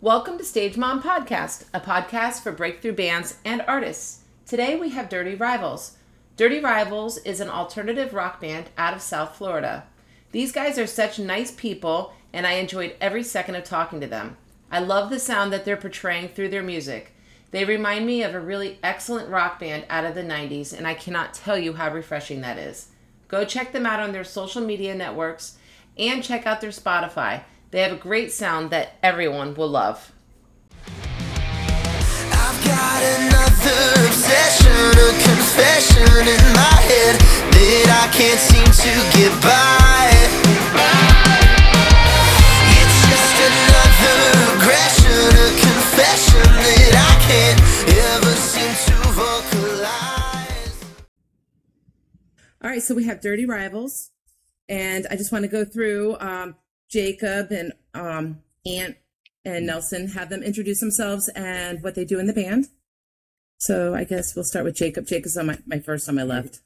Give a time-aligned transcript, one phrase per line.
[0.00, 4.20] Welcome to Stage Mom Podcast, a podcast for breakthrough bands and artists.
[4.46, 5.96] Today we have Dirty Rivals.
[6.36, 9.88] Dirty Rivals is an alternative rock band out of South Florida.
[10.30, 14.36] These guys are such nice people, and I enjoyed every second of talking to them.
[14.70, 17.12] I love the sound that they're portraying through their music.
[17.50, 20.94] They remind me of a really excellent rock band out of the 90s, and I
[20.94, 22.90] cannot tell you how refreshing that is.
[23.26, 25.58] Go check them out on their social media networks
[25.98, 27.42] and check out their Spotify.
[27.70, 30.12] They have a great sound that everyone will love.
[32.32, 39.28] I've got another obsession, a confession in my head that I can't seem to get
[39.44, 40.08] by.
[42.72, 44.16] It's just another
[44.56, 47.60] aggression, a confession that I can't
[48.16, 50.80] ever seem to vocalize.
[52.64, 54.10] All right, so we have Dirty Rivals,
[54.70, 56.56] and I just want to go through um,
[56.90, 58.96] Jacob and um, Ant
[59.44, 62.66] and Nelson, have them introduce themselves and what they do in the band.
[63.58, 65.06] So I guess we'll start with Jacob.
[65.06, 66.60] Jacob's on my, my first on my left.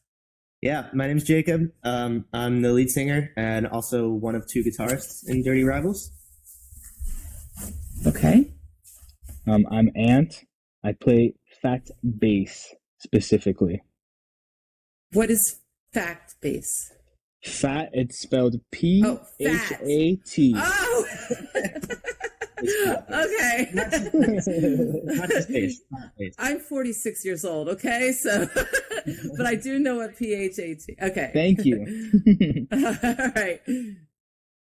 [0.61, 1.73] Yeah, my name's Jacob.
[1.83, 6.11] Um, I'm the lead singer and also one of two guitarists in Dirty Rivals.
[8.07, 8.53] Okay.
[9.47, 10.45] Um, I'm Ant.
[10.85, 13.83] I play phat bass specifically.
[15.13, 15.61] What is
[15.93, 16.93] fact base?
[17.43, 19.07] Fat, it's spelled P H A T.
[19.07, 19.81] Oh, H fat.
[19.83, 20.55] A T.
[20.57, 21.07] Oh!
[22.63, 23.69] okay.
[23.73, 24.13] Not just
[25.49, 25.81] bass.
[25.91, 26.35] not bass.
[26.39, 28.13] I'm 46 years old, okay?
[28.13, 28.49] So,
[29.37, 30.83] but I do know what PHAT.
[31.03, 31.31] Okay.
[31.33, 31.79] Thank you.
[32.73, 33.61] All right.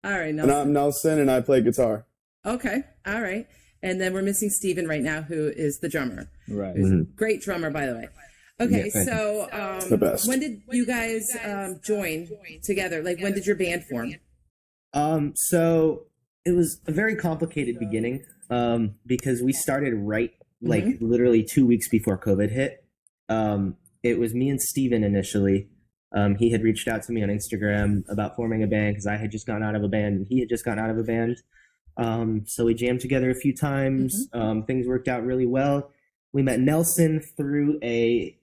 [0.04, 0.56] All right, And Nelson.
[0.56, 2.06] I'm Nelson, and I play guitar.
[2.46, 2.84] Okay.
[3.06, 3.48] All right.
[3.82, 6.30] And then we're missing Steven right now, who is the drummer.
[6.50, 6.76] right.
[6.76, 7.16] Who's a mm-hmm.
[7.16, 8.08] great drummer, by the way.
[8.60, 10.28] Okay, Yeah, so um, The best.
[10.28, 12.28] when did you guys um, join
[12.64, 13.04] together?
[13.04, 14.16] Like, when did your band form?
[14.94, 16.06] Um, so
[16.46, 21.88] it was a very complicated beginning um, because we started right, like literally two weeks
[21.90, 22.84] before COVID hit.
[23.30, 25.70] Um, it was me and Steven initially.
[26.16, 29.18] Um, he had reached out to me on Instagram about forming a band because I
[29.18, 31.04] had just gotten out of a band and he had just gotten out of a
[31.04, 31.38] band.
[31.98, 34.28] Um, so we jammed together a few times.
[34.34, 35.92] Um, things worked out really well.
[36.32, 38.37] We met Nelson through a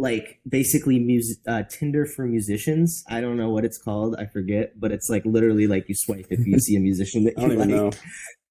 [0.00, 3.04] like basically music uh, Tinder for musicians.
[3.08, 4.16] I don't know what it's called.
[4.18, 7.34] I forget, but it's like literally like you swipe if you see a musician that
[7.36, 7.92] I you don't even like.
[7.94, 7.98] know.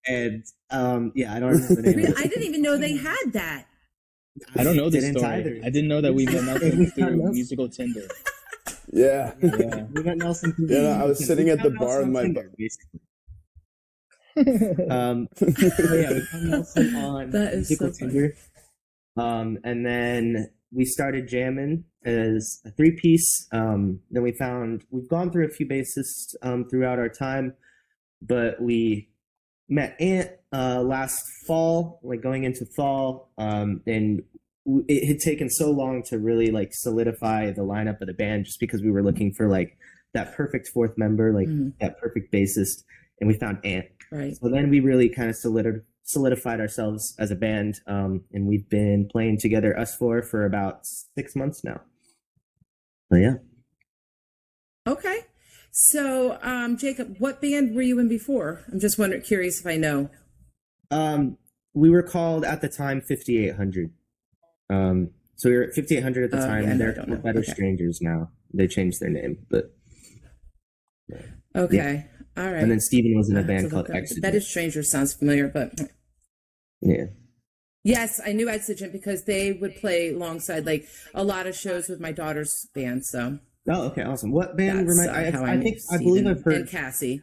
[0.07, 2.13] And um, yeah, I don't remember the name.
[2.17, 3.65] I didn't even know they had that.
[4.55, 5.33] I don't know this Didn't story.
[5.33, 5.59] either.
[5.65, 8.07] I didn't know that we met Nelson Didn't through musical Tinder.
[8.91, 9.33] Yeah.
[9.41, 9.83] Yeah.
[9.93, 10.51] We met Nelson.
[10.53, 13.01] through Yeah, the- I was sitting at the bar Nelson with my Tinder, basically.
[14.89, 18.11] Um, yeah, we found Nelson on That is musical so funny.
[18.13, 18.35] Tinder.
[19.17, 23.47] Um, and then we started jamming as a three piece.
[23.51, 27.53] Um, then we found we've gone through a few bassists um, throughout our time,
[28.21, 29.09] but we
[29.67, 34.21] met Ant uh, last fall, like going into fall, um, and
[34.87, 38.59] it had taken so long to really like solidify the lineup of the band, just
[38.59, 39.77] because we were looking for like
[40.13, 41.73] that perfect fourth member, like Mhm.
[41.79, 42.83] that perfect bassist,
[43.19, 43.85] and we found Ant.
[44.11, 44.35] Right.
[44.35, 45.83] So then we really kind of solid-
[46.13, 50.79] solidified ourselves as a band, um, and we've been playing together, us four, for about
[51.15, 51.81] six months now.
[53.11, 53.35] So yeah,
[54.87, 55.19] Okay.
[55.71, 58.61] So, um, Jacob, what band were you in before?
[58.71, 60.09] I'm just wondering, curious if I know.
[60.89, 61.37] um,
[61.75, 63.91] we were called at the time 5800.
[64.71, 66.63] Um, so we were at 5800 at the Oh, time.
[66.63, 67.51] yeah, no, I They're don't better Okay.
[67.51, 68.31] strangers now.
[68.51, 69.71] They changed their name, but
[71.55, 72.07] Okay.
[72.35, 72.61] All right.
[72.63, 73.97] and then Steven was in a band called up.
[74.21, 75.79] Better Stranger sounds familiar, but
[76.81, 77.05] yeah.
[77.83, 81.99] yes, I knew Exigent because they would play alongside like a lot of shows with
[81.99, 83.05] my daughter's band.
[83.05, 84.31] So Oh, okay, awesome.
[84.31, 84.87] What band?
[84.87, 86.53] Remind, uh, I, how I, I, think I believe I've heard.
[86.53, 87.21] and Cassie.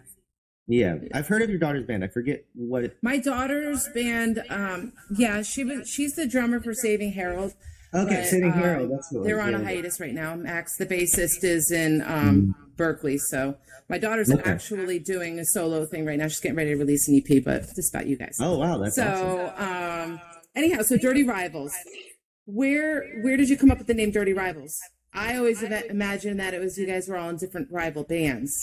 [0.69, 2.05] yeah, I've heard of your daughter's band.
[2.05, 2.85] I forget what.
[2.85, 5.89] It, My daughter's band, um, yeah, she was.
[5.89, 7.55] She's the drummer for Saving Harold.
[7.95, 8.87] Okay, but, Saving um, Hero.
[8.89, 9.65] That's what They're on a yeah.
[9.65, 10.35] hiatus right now.
[10.35, 13.19] Max, the bassist, is in um, Berkeley.
[13.19, 13.57] So
[13.89, 14.49] my daughter's Okay.
[14.51, 16.29] actually doing a solo thing right now.
[16.29, 18.37] She's getting ready to release an EP, but just about you guys.
[18.41, 19.17] Oh wow, that's awesome.
[19.17, 20.21] so um,
[20.55, 21.73] anyhow, so Dirty Rivals.
[22.47, 24.77] Where where did you come up with the name Dirty Rivals?
[25.13, 28.55] I always ima- imagined that it was you guys were all in different rival bands.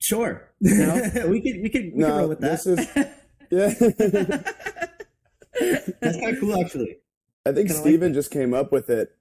[0.00, 0.50] Sure.
[0.60, 0.94] No?
[1.28, 2.62] we could we could we could roll No, with that.
[2.64, 2.88] this is.
[3.48, 3.68] Yeah.
[6.00, 6.96] That's kind of cool, actually.
[7.46, 9.16] I think Kinda like Steven just came up with it.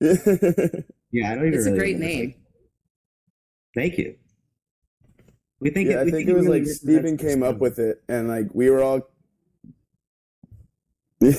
[1.12, 1.54] Yeah, I don't even.
[1.58, 2.06] It's a great remember.
[2.16, 2.34] name.
[3.76, 4.16] Thank you.
[5.60, 5.88] We think.
[5.88, 8.26] yeah, I we think it was really like represents Steven came up with it, and
[8.26, 9.02] like we were all.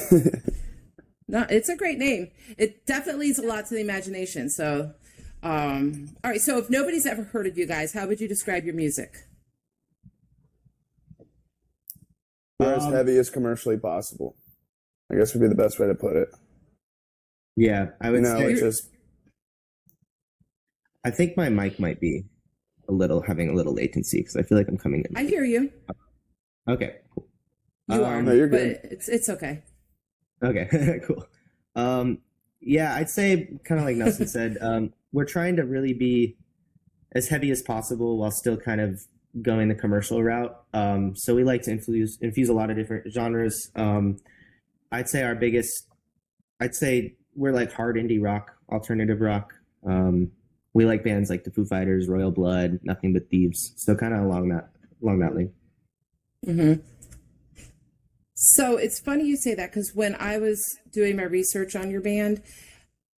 [1.27, 2.29] No, it's a great name.
[2.55, 4.47] It definitely leaves a lot to the imagination.
[4.47, 4.93] So,
[5.41, 6.39] um, all right.
[6.39, 9.11] So, if nobody's ever heard of you guys, how would you describe your music?
[12.59, 14.35] We're as Um, heavy as commercially possible.
[15.11, 16.29] I guess would be the best way to put it.
[17.55, 18.51] Yeah, I You would know, say.
[18.51, 18.89] it's just
[21.05, 22.25] I think my mic might be
[22.89, 25.15] a little having a little latency because I feel like I'm coming in.
[25.15, 25.71] I hear you.
[26.67, 27.27] Okay, cool.
[27.87, 28.21] You Um, are.
[28.21, 29.61] No, you're but it's it's okay.
[30.43, 31.25] Okay, cool.
[31.75, 32.19] Um,
[32.59, 36.37] yeah, I'd say kind of like Nelson said, um, we're trying to really be
[37.13, 38.99] as heavy as possible while still kind of
[39.41, 40.55] going the commercial route.
[40.73, 43.69] Um, so we like to infuse infuse a lot of different genres.
[43.75, 44.17] Um,
[44.95, 45.87] I'd say our biggest,
[46.61, 49.53] I'd say we're like hard indie rock, alternative rock.
[49.85, 50.31] Um,
[50.73, 53.73] we like bands like the Foo Fighters, Royal Blood, Nothing But Thieves.
[53.77, 54.69] So kind of along that
[55.01, 55.53] along that lane.
[56.45, 56.73] hmm
[58.35, 62.01] So it's funny you say that because when I was doing my research on your
[62.01, 62.41] band,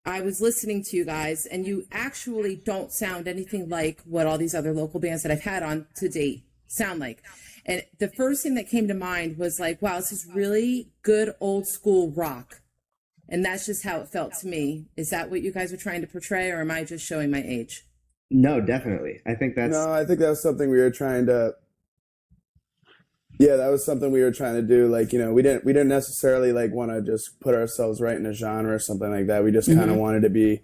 [0.06, 4.38] I was listening to you guys, and you actually don't sound anything like what all
[4.38, 7.24] these other local bands that I've had on to date sound like.
[7.66, 11.34] And the first thing that came to mind was like, wow, this is really good
[11.40, 12.62] old school rock.
[13.28, 14.86] And that's just how it felt to me.
[14.96, 17.42] Is that what you guys are trying to portray, or am I just showing my
[17.42, 17.88] age?
[18.30, 19.22] No, definitely.
[19.26, 19.92] I think that's no.
[19.92, 21.54] I think that was something we were trying to.
[23.40, 24.88] Yeah, that was something we were trying to do.
[24.88, 28.16] Like you know, we didn't we didn't necessarily like want to just put ourselves right
[28.16, 29.44] in a genre or something like that.
[29.44, 30.00] We just kind of mm-hmm.
[30.00, 30.62] wanted to be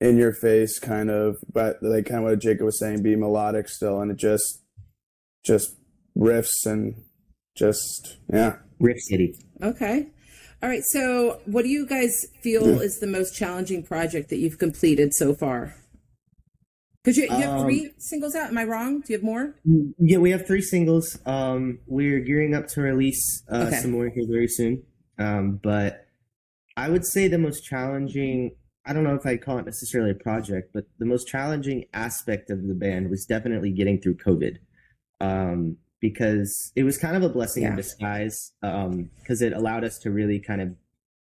[0.00, 3.68] in your face, kind of, but like kind of what Jacob was saying, be melodic
[3.68, 4.62] still, and it just
[5.44, 5.76] just
[6.16, 6.94] riffs and
[7.56, 8.56] just yeah.
[8.80, 9.34] Riff City.
[9.62, 10.06] Okay.
[10.62, 10.82] All right.
[10.86, 15.34] So, what do you guys feel is the most challenging project that you've completed so
[15.34, 15.74] far?
[17.02, 18.50] Because you, you have Um, three singles out.
[18.50, 19.00] Am I wrong?
[19.00, 19.54] Do you have more?
[19.98, 21.18] Yeah, we have three singles.
[21.26, 23.76] Um, we're gearing up to release uh, Okay.
[23.76, 24.82] some more here very soon.
[25.18, 26.06] Um, but
[26.76, 28.52] I would say the most challenging,
[28.84, 32.50] I don't know if I'd call it necessarily a project, but the most challenging aspect
[32.50, 34.58] of the band was definitely getting through COVID.
[35.20, 37.70] Um, because it was kind of a blessing Yeah.
[37.70, 40.74] in disguise because it allowed us to really kind of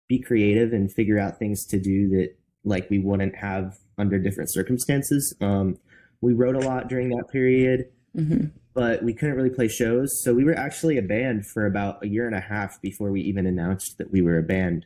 [0.07, 4.51] be creative and figure out things to do that like we wouldn't have under different
[4.51, 5.35] circumstances.
[5.41, 5.77] Um,
[6.21, 7.85] we wrote a lot during that period
[8.15, 8.45] Mm-hmm.
[8.73, 10.21] but we couldn't really play shows.
[10.23, 13.19] So we were actually a band for about a year and a half before we
[13.21, 14.85] even announced that we were a band.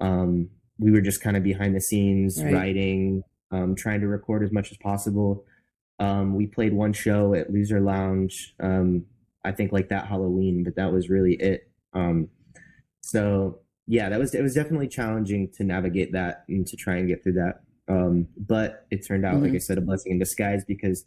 [0.00, 2.52] Um, we were just kind of behind the scenes, Right.
[2.52, 3.22] writing,
[3.52, 5.44] um, trying to record as much as possible.
[6.00, 9.04] Um, we played one show at Loser Lounge, um,
[9.44, 11.70] I think like that Halloween, but that was really it.
[11.92, 12.28] Um,
[13.02, 17.08] so yeah, that was it was definitely challenging to navigate that and to try and
[17.08, 17.60] get through that.
[17.86, 21.04] Um, but it turned out, like I said, a blessing in disguise because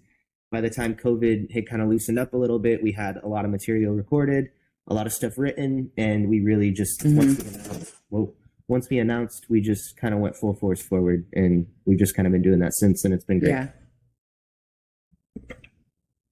[0.52, 3.28] by the time COVID had kind of loosened up a little bit, we had a
[3.28, 4.50] lot of material recorded,
[4.88, 7.16] a lot of stuff written, and we really just Mhm.
[7.18, 8.34] once we announced, well,
[8.68, 12.28] once we announced, we just kind of went full force forward, and we've just kind
[12.28, 13.50] of been doing that since, and it's been great.
[13.50, 13.70] Yeah.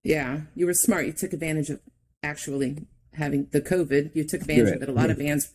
[0.04, 0.42] Yeah.
[0.54, 1.08] You were smart.
[1.08, 1.80] You took advantage of
[2.26, 4.14] actually having the COVID.
[4.16, 4.76] You took advantage Right.
[4.78, 4.90] of it.
[4.90, 5.52] A lot of bands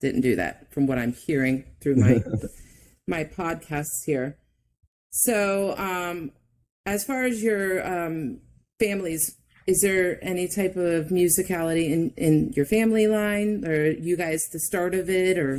[0.00, 2.22] didn't do that, from what I'm hearing through my
[3.06, 4.36] my podcasts here.
[5.10, 6.32] So, um,
[6.86, 8.40] as far as your um,
[8.80, 9.36] families,
[9.66, 14.60] is there any type of musicality in in your family line, or you guys the
[14.60, 15.56] start of it, or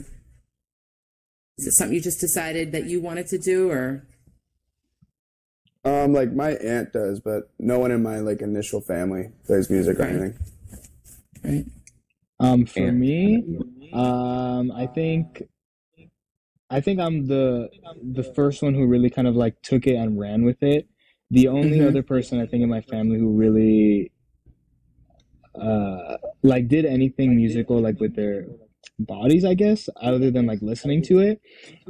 [1.57, 4.04] is it something you just decided that you wanted to do, or
[5.86, 10.00] Um, like my aunt does, but no one in my like initial family plays music
[10.00, 10.38] or anything.
[11.44, 11.66] Right?
[12.40, 13.44] Um, for And- me,
[13.94, 15.44] um, I think,
[16.69, 17.69] I think I'm the
[18.02, 20.88] the first one who really kind of like took it and ran with it.
[21.30, 21.88] The only Mhm.
[21.88, 24.12] other person I think in my family who really,
[25.56, 28.47] uh, like did anything musical like with their
[29.00, 31.42] bodies, I guess, other than like listening to it,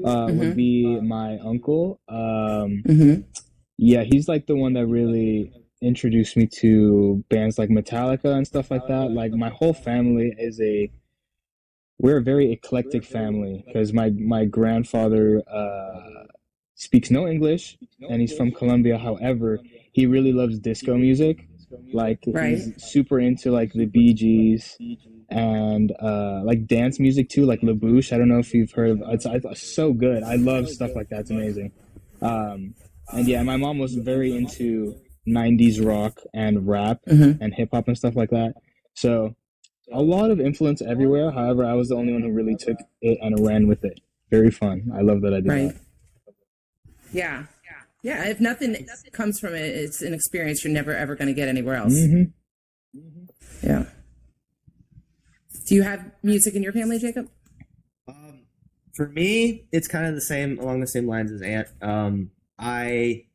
[0.03, 0.37] uh, Mhm.
[0.37, 1.99] would be my uncle.
[2.09, 3.21] Um, Mm-hmm.
[3.77, 5.51] yeah, he's like the one that really
[5.83, 9.11] introduced me to bands like Metallica and stuff like that.
[9.11, 10.91] Like my whole family is a
[11.99, 16.25] we're a very eclectic family because my my grandfather uh,
[16.75, 17.77] speaks no English
[18.09, 18.97] and he's from Colombia.
[18.97, 19.59] However,
[19.91, 21.47] he really loves disco music.
[21.93, 22.57] Like Right.
[22.57, 24.77] he's super into like the Bee Gees
[25.29, 28.11] and uh, like dance music too, like La Bouche.
[28.11, 30.23] I don't know if you've heard of it's, it's so good.
[30.23, 31.21] I love stuff like that.
[31.21, 31.71] It's amazing.
[32.21, 32.75] Um,
[33.11, 34.95] and yeah, my mom was very into
[35.27, 37.37] 90s rock and rap Mhm.
[37.41, 38.53] and hip hop and stuff like that.
[38.95, 39.35] So
[39.91, 41.31] a lot of influence everywhere.
[41.31, 43.99] However, I was the only one who really took it and ran with it.
[44.29, 44.89] Very fun.
[44.93, 45.73] I love that I did Right.
[45.73, 46.33] that.
[47.13, 47.45] Yeah.
[48.01, 48.25] Yeah.
[48.25, 48.75] If nothing
[49.11, 51.93] comes from it, it's an experience you're never ever going to get anywhere else.
[51.93, 52.23] Mm-hmm.
[53.65, 53.85] Yeah.
[55.67, 57.29] Do you have music in your family, Jacob?
[58.07, 58.41] Um,
[58.93, 61.67] for me, it's kind of the same along the same lines as Ant.
[61.81, 63.25] Um, I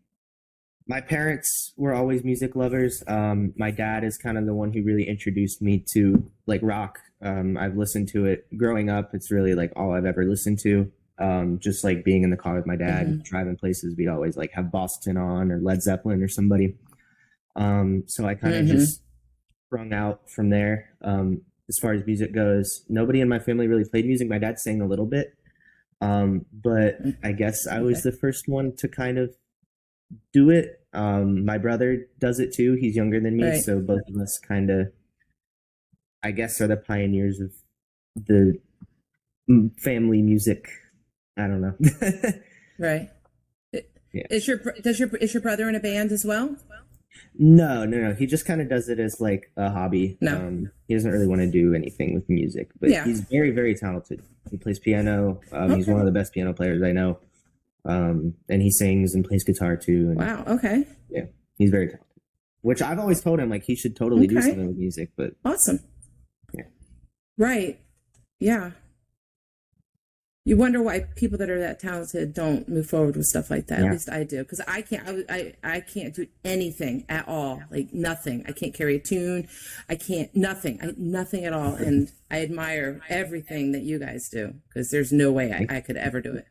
[0.88, 3.02] my parents were always music lovers.
[3.06, 6.98] Um, my dad is kind of the one who really introduced me to like rock.
[7.20, 9.10] Um, I've listened to it growing up.
[9.14, 10.90] It's really like all I've ever listened to.
[11.18, 13.24] Um, just like being in the car with my dad, Mhm.
[13.24, 16.78] driving places, we'd always like have Boston on or Led Zeppelin or somebody.
[17.56, 18.68] Um, so I kind of Mhm.
[18.70, 19.02] just
[19.66, 20.90] sprung out from there.
[21.02, 24.28] Um, as far as music goes, nobody in my family really played music.
[24.28, 25.34] My dad sang a little bit,
[26.00, 29.34] um, but I guess I was the first one to kind of
[30.32, 30.80] do it.
[30.92, 32.74] Um, my brother does it too.
[32.74, 33.62] He's younger than me, Right.
[33.62, 34.92] so both of us kind of,
[36.22, 37.52] I guess, are the pioneers of
[38.16, 38.58] the
[39.78, 40.68] family music.
[41.36, 41.74] I don't know.
[42.80, 43.10] Right.
[43.72, 44.22] Yeah.
[44.30, 46.56] Is your does your is your brother in a band as well?
[47.34, 48.14] no, no, no.
[48.14, 50.16] He just kind of does it as like a hobby.
[50.20, 50.36] No.
[50.36, 53.04] Um, he doesn't really want to do anything with music, but Yeah.
[53.04, 54.22] he's very, very talented.
[54.50, 55.40] He plays piano.
[55.50, 57.18] Um, He's one of the best piano players I know.
[57.84, 60.08] Um, and he sings and plays guitar too.
[60.10, 60.44] And Wow.
[60.46, 60.86] Okay.
[61.10, 61.24] Yeah,
[61.56, 62.06] he's very talented.
[62.62, 65.80] Which I've always told him like he should totally do something with music, but Awesome.
[66.52, 66.64] Yeah.
[67.38, 67.80] Right.
[68.40, 68.72] Yeah.
[70.44, 73.80] You wonder why people that are that talented don't move forward with stuff like that.
[73.80, 75.06] At least I do, because I can't.
[75.28, 77.62] I, I I can't do anything at all.
[77.70, 78.44] Like nothing.
[78.48, 79.46] I can't carry a tune.
[79.90, 80.34] I can't.
[80.34, 80.78] Nothing.
[80.82, 81.74] I, nothing at all.
[81.74, 85.98] And I admire everything that you guys do, because there's no way I, I could
[85.98, 86.46] ever do it,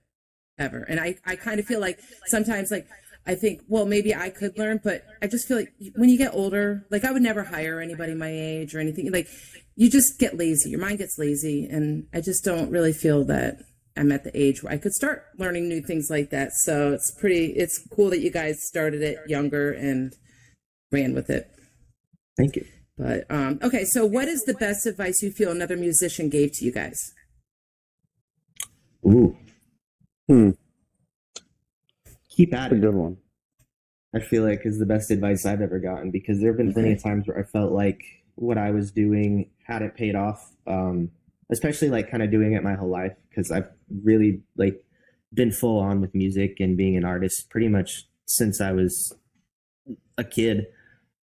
[0.57, 0.83] ever.
[0.83, 2.87] And I I kind of feel like sometimes like
[3.27, 6.33] I think, well, maybe I could learn, but I just feel like when you get
[6.33, 9.11] older, like I would never hire anybody my age or anything.
[9.11, 9.27] Like
[9.75, 10.69] you just get lazy.
[10.69, 11.67] Your mind gets lazy.
[11.69, 13.57] And I just don't really feel that
[13.97, 16.51] I'm at the age where I could start learning new things like that.
[16.53, 20.13] So it's pretty, it's cool that you guys started it younger and
[20.91, 21.49] ran with it.
[22.37, 22.65] thank you.
[22.97, 23.83] But, um, okay.
[23.85, 26.97] So what is the best advice you feel another musician gave to you guys?
[29.05, 29.37] Ooh.
[30.27, 30.51] Hmm.
[32.29, 32.81] Keep at it.
[32.81, 33.17] good one.
[34.15, 36.93] I feel like is the best advice I've ever gotten because there have been plenty
[36.93, 38.01] of times where I felt like
[38.35, 40.53] what I was doing hadn't paid off.
[40.65, 41.11] Um,
[41.51, 43.69] especially like kind of doing it my whole life because I've
[44.03, 44.83] really like
[45.33, 49.13] been full on with music and being an artist pretty much since I was
[50.17, 50.67] a kid.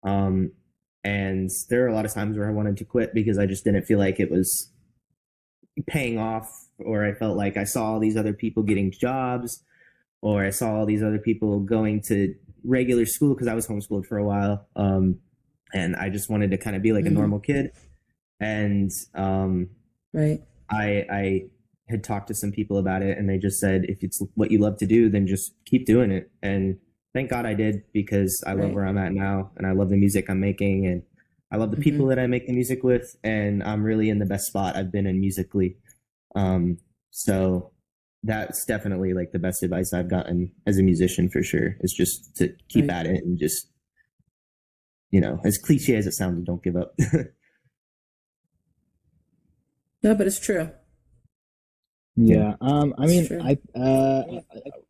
[0.02, 0.52] Um,
[1.04, 3.64] and there are a lot of times where I wanted to quit because I just
[3.64, 4.70] didn't feel like it was
[5.86, 9.62] paying off, or I felt like I saw all these other people getting jobs,
[10.22, 12.34] or I saw all these other people going to
[12.64, 14.66] regular school because I was homeschooled for a while.
[14.76, 15.20] Um,
[15.72, 17.08] and I just wanted to kind of be like Mhm.
[17.08, 17.70] a normal kid.
[18.40, 19.70] And um,
[20.12, 20.42] Right.
[20.70, 21.42] I I
[21.88, 24.58] had talked to some people about it, and they just said if it's what you
[24.58, 26.30] love to do, then just keep doing it.
[26.42, 26.78] And
[27.14, 29.96] thank God I did because I love where I'm at now, and I love the
[29.96, 31.02] music I'm making, and
[31.52, 31.82] I love the Mm-hmm.
[31.82, 34.92] people that I make the music with, and I'm really in the best spot I've
[34.92, 35.76] been in musically.
[36.36, 36.78] Um,
[37.10, 37.72] so
[38.22, 41.76] that's definitely like the best advice I've gotten as a musician for sure.
[41.80, 42.96] Is just to keep Right.
[43.00, 43.68] at it and just
[45.10, 46.94] you know, as cliche as it sounds, don't give up.
[50.02, 50.70] No, but it's true.
[52.16, 54.22] Yeah, um, I mean, I uh,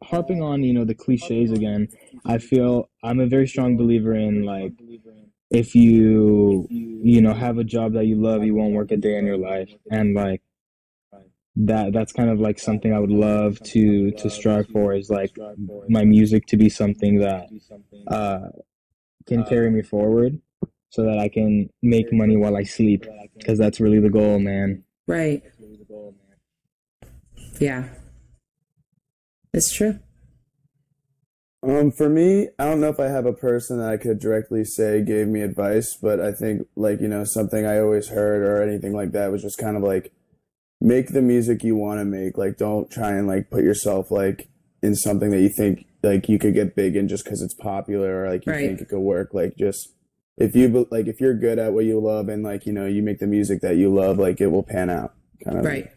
[0.02, 1.88] harping on you know the cliches again.
[2.26, 4.72] I feel I'm a very strong believer in like
[5.50, 9.16] if you you know have a job that you love, you won't work a day
[9.18, 10.42] in your life, and like
[11.56, 15.32] that that's kind of like something I would love to to strive for is like
[15.88, 17.48] my music to be something that
[18.06, 18.48] uh
[19.26, 20.40] can carry me forward,
[20.90, 23.06] so that I can make money while I sleep,
[23.38, 24.84] because that's really the goal, man.
[25.06, 25.42] Right.
[27.58, 27.84] Yeah.
[29.52, 29.98] It's true.
[31.62, 34.64] Um, for me, I don't know if I have a person that I could directly
[34.64, 38.62] say gave me advice, but I think like, you know, something I always heard or
[38.62, 40.10] anything like that was just kind of like
[40.80, 42.38] make the music you want to make.
[42.38, 44.48] Like don't try and like put yourself like
[44.82, 48.24] in something that you think like you could get big in just because it's popular
[48.24, 48.66] or like you Right.
[48.66, 49.34] think it could work.
[49.34, 49.92] Like just
[50.38, 53.02] if you like if you're good at what you love and like, you know, you
[53.02, 55.12] make the music that you love, like it will pan out.
[55.44, 55.90] Kind of Right.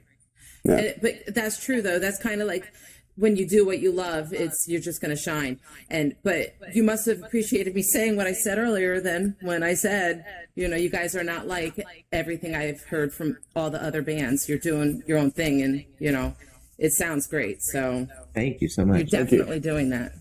[0.65, 0.75] Yeah.
[0.75, 2.00] And, but that's true though.
[2.00, 2.70] That's kind of like
[3.15, 5.60] when you do what you love, it's you're just going to shine.
[5.89, 9.00] And but you must have appreciated me saying what I said earlier.
[9.00, 11.79] Then when I said, you know, you guys are not like
[12.12, 14.50] everything I've heard from all the other bands.
[14.50, 16.36] You're doing your own thing, and you know,
[16.77, 17.62] it sounds great.
[17.62, 19.12] So Thank you so much.
[19.12, 19.29] you're much.
[19.29, 20.13] definitely doing that.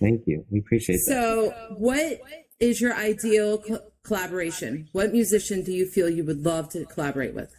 [0.00, 0.44] Thank you.
[0.50, 1.04] We appreciate that.
[1.06, 2.20] So, what
[2.60, 4.88] is your ideal co- collaboration?
[4.92, 7.50] What musician do you feel you would love to collaborate with?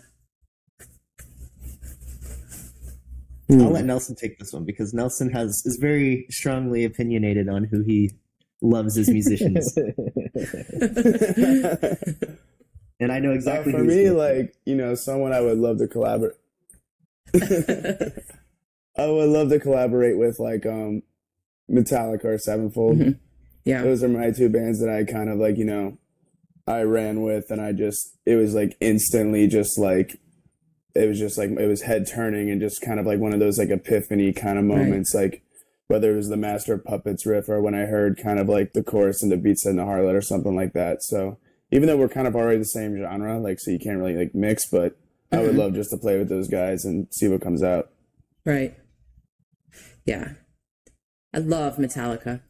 [3.49, 7.81] I'll let Nelson take this one because Nelson has is very strongly opinionated on who
[7.81, 8.11] he
[8.61, 9.71] loves as musicians,
[12.99, 13.71] and I know Uh, exactly.
[13.71, 16.35] for who me, gonna like you know, someone I would love to collaborate.
[17.33, 21.03] I would love to collaborate with like um,
[21.69, 22.97] Metallica or Sevenfold.
[22.97, 23.19] Mhm.
[23.65, 23.83] Yeah.
[23.83, 25.97] those are my two bands that I kind of like, you know,
[26.65, 30.19] I ran with and I just it was like instantly just like
[30.97, 33.39] it was just like it was head turning and just kind of like one of
[33.39, 34.79] those like epiphany kind of Right.
[34.85, 35.43] moments like
[35.87, 38.73] whether it was the Master of Puppets riff or when I heard kind of like
[38.73, 41.01] the chorus and the beats in the harlot or something like that.
[41.03, 41.37] So
[41.71, 44.35] even though we're kind of already the same genre, like so you can't really like
[44.35, 44.97] mix, but
[45.31, 45.57] I would Mhm.
[45.59, 47.89] love just to play with those guys and see what comes out.
[48.45, 48.75] Right.
[50.05, 50.33] Yeah.
[51.33, 52.41] I love Metallica.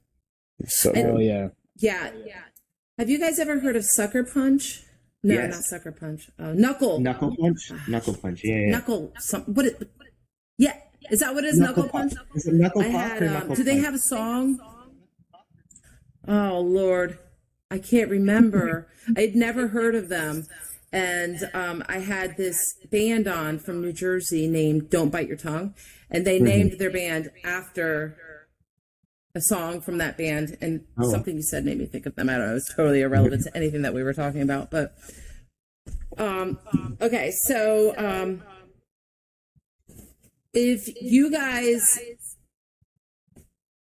[0.66, 1.26] So And- Oh good.
[1.26, 1.50] yeah.
[1.78, 2.12] Yeah.
[2.98, 4.84] Have you guys ever heard of Sucker Punch?
[5.24, 5.54] No, Yes.
[5.56, 6.30] not Sucker Punch.
[6.40, 7.00] Uh, Knuckle.
[7.00, 7.72] Knuckle punch.
[7.88, 8.42] Knuckle punch.
[8.44, 8.56] Yeah.
[8.56, 8.72] yeah.
[8.72, 9.12] Knuckle.
[9.20, 9.42] Some.
[9.44, 9.66] What?
[9.66, 9.90] It,
[10.58, 10.74] yeah.
[11.10, 11.60] Is that what it is?
[11.60, 12.14] Knuckle, Punch.
[12.36, 13.24] Is it knuckle I had.
[13.24, 13.86] Um, knuckle do they punch?
[13.86, 14.60] have a song?
[16.28, 17.18] Oh Lord,
[17.72, 18.88] I can't remember.
[19.16, 20.46] I'd never heard of them,
[20.92, 22.60] and um, I had this
[22.92, 25.74] band on from New Jersey named "Don't Bite Your Tongue,"
[26.12, 28.18] and they named their band after
[29.38, 30.58] a song from that band.
[30.60, 31.10] And Oh.
[31.10, 32.30] something you said made me think of them.
[32.30, 32.56] I don't know.
[32.56, 34.96] It's totally irrelevant to anything that we were talking about, but
[36.18, 36.58] um,
[37.00, 37.32] okay.
[37.46, 38.44] So um,
[40.54, 42.00] if you guys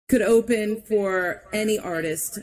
[0.09, 2.39] could open for any artist,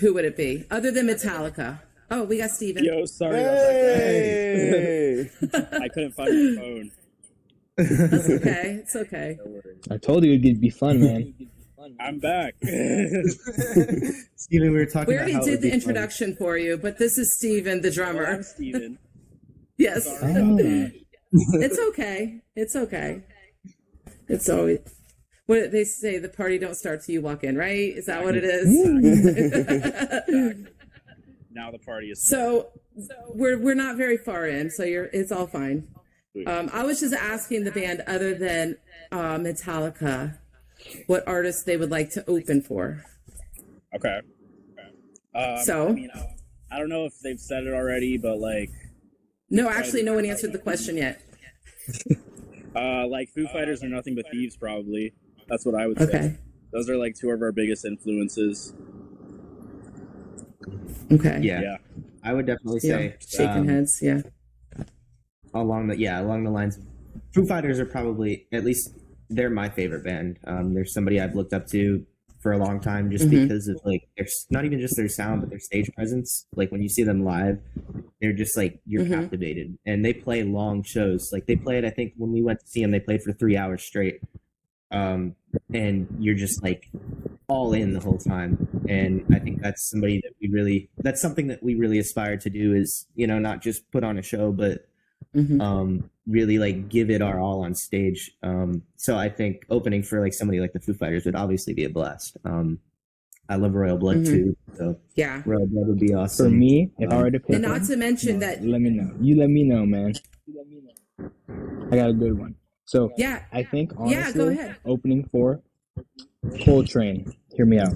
[0.00, 1.80] who would it be other than Metallica?
[2.10, 2.84] Oh, we got Steven.
[2.84, 3.96] Yo, sorry about that.
[3.98, 5.30] Hey!
[5.84, 6.90] I couldn't find my phone.
[7.76, 8.80] That's okay.
[8.82, 9.38] It's okay.
[9.90, 11.34] I told you it'd be fun, man.
[12.00, 12.54] I'm back.
[14.36, 15.74] Steven, we were talking We about already how did the be fun.
[15.80, 18.42] introduction for you, but this is Steven, the I'm drummer.
[18.42, 18.98] Steven.
[19.78, 20.06] Yes.
[20.22, 20.90] Oh.
[21.32, 22.40] It's okay.
[22.54, 23.24] It's okay.
[24.26, 24.78] It's always
[25.44, 27.92] what they say the party don't start till you walk in, right?
[27.94, 28.66] Is that what it is?
[31.50, 32.26] Now the party is.
[32.26, 32.68] So
[33.34, 35.88] we're we're not very far in, so you're it's all fine.
[36.46, 38.76] Um, I was just asking the band, other than
[39.10, 40.38] uh, Metallica,
[41.06, 43.04] what artists they would like to open for.
[43.94, 44.20] Okay.
[45.34, 45.88] Um, So?
[45.88, 46.32] I mean, I-
[46.68, 48.70] I don't know if they've said it already, but like,
[49.50, 51.20] No, actually, no one answered the question yet.
[52.74, 54.56] uh, like Foo Fighters are nothing but thieves.
[54.56, 55.14] Probably
[55.48, 56.04] that's what I would say.
[56.04, 56.36] Okay.
[56.72, 58.74] Those are like two of our biggest influences.
[61.12, 61.38] Okay.
[61.42, 61.76] Yeah, Yeah.
[62.24, 62.96] I would definitely Yeah.
[62.96, 63.98] say Shaking um, heads.
[64.02, 64.22] Yeah.
[65.54, 66.78] along the yeah along the lines.
[67.32, 68.90] Foo Fighters are probably at least
[69.30, 70.38] they're my favorite band.
[70.44, 72.04] Um, they're somebody I've looked up to
[72.40, 73.42] for a long time just Mhm.
[73.42, 76.46] because of like their not even just their sound but their stage presence.
[76.54, 77.58] Like when you see them live,
[78.20, 79.10] they're just like you're Mhm.
[79.22, 81.30] captivated, and they play long shows.
[81.32, 83.56] Like they played, I think when we went to see them, they played for three
[83.56, 84.20] hours straight.
[84.92, 85.34] Um,
[85.74, 86.88] and you're just like
[87.48, 88.68] all in the whole time.
[88.88, 92.50] And I think that's somebody that we really that's something that we really aspire to
[92.50, 94.86] do is you know not just put on a show but
[95.34, 95.60] Mhm.
[95.60, 98.32] um, really like give it our all on stage.
[98.42, 101.84] Um, so I think opening for like somebody like the Foo Fighters would obviously be
[101.84, 102.36] a blast.
[102.44, 102.78] Um,
[103.48, 104.26] I love Royal Blood Mhm.
[104.26, 105.42] too, so Yeah.
[105.46, 106.46] Royal Blood would be awesome.
[106.46, 108.64] For me, if I were to pick And not one, to mention that.
[108.64, 109.12] let me know.
[109.20, 110.14] You let me know, man.
[111.92, 112.56] I got a good one.
[112.86, 113.42] So Yeah.
[113.52, 114.76] I think honestly, Yeah, go ahead.
[114.84, 115.62] opening for
[116.64, 117.32] Coltrane.
[117.54, 117.92] Hear me out.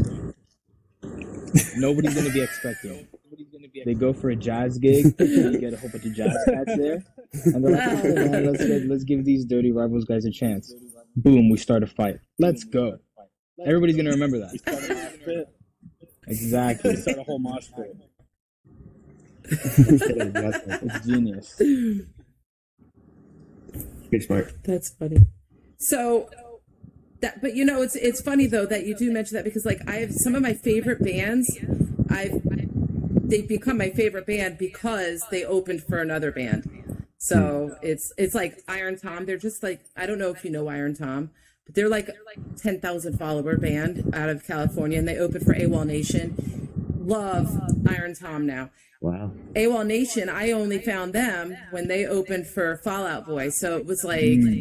[1.76, 3.06] Nobody's gonna be expecting.
[3.84, 5.14] They go for a jazz gig.
[5.18, 7.04] you get a whole bunch of jazz cats there,
[7.46, 10.30] and they're like, "Okay, oh, man, let's get, let's give these dirty rivals guys a
[10.30, 10.72] chance."
[11.16, 12.20] Boom, we start a fight.
[12.38, 12.98] Let's go.
[13.64, 15.46] Everybody's gonna remember that.
[16.26, 16.96] Exactly.
[16.96, 17.96] Start a whole mosh pit.
[19.44, 21.54] It's genius.
[24.10, 24.52] Good smart.
[24.64, 25.18] That's funny.
[25.78, 26.28] So
[27.20, 29.80] that, but you know, it's it's funny though that you do mention that because like
[29.86, 31.46] I have some of my favorite bands.
[32.08, 32.42] I've
[33.10, 37.04] they've become my favorite band because they opened for another band.
[37.18, 39.26] So it's it's like Iron Tom.
[39.26, 41.30] They're just like I don't know if you know Iron Tom,
[41.66, 42.08] but they're like
[42.56, 46.68] ten thousand follower band out of California, and they opened for AWOL Nation.
[46.98, 47.50] Love
[47.88, 48.70] Iron Tom now.
[49.00, 49.32] Wow.
[49.54, 53.48] AWOL Nation, I only found them when they opened for Fall Out Boy.
[53.48, 54.60] So it was like hmm.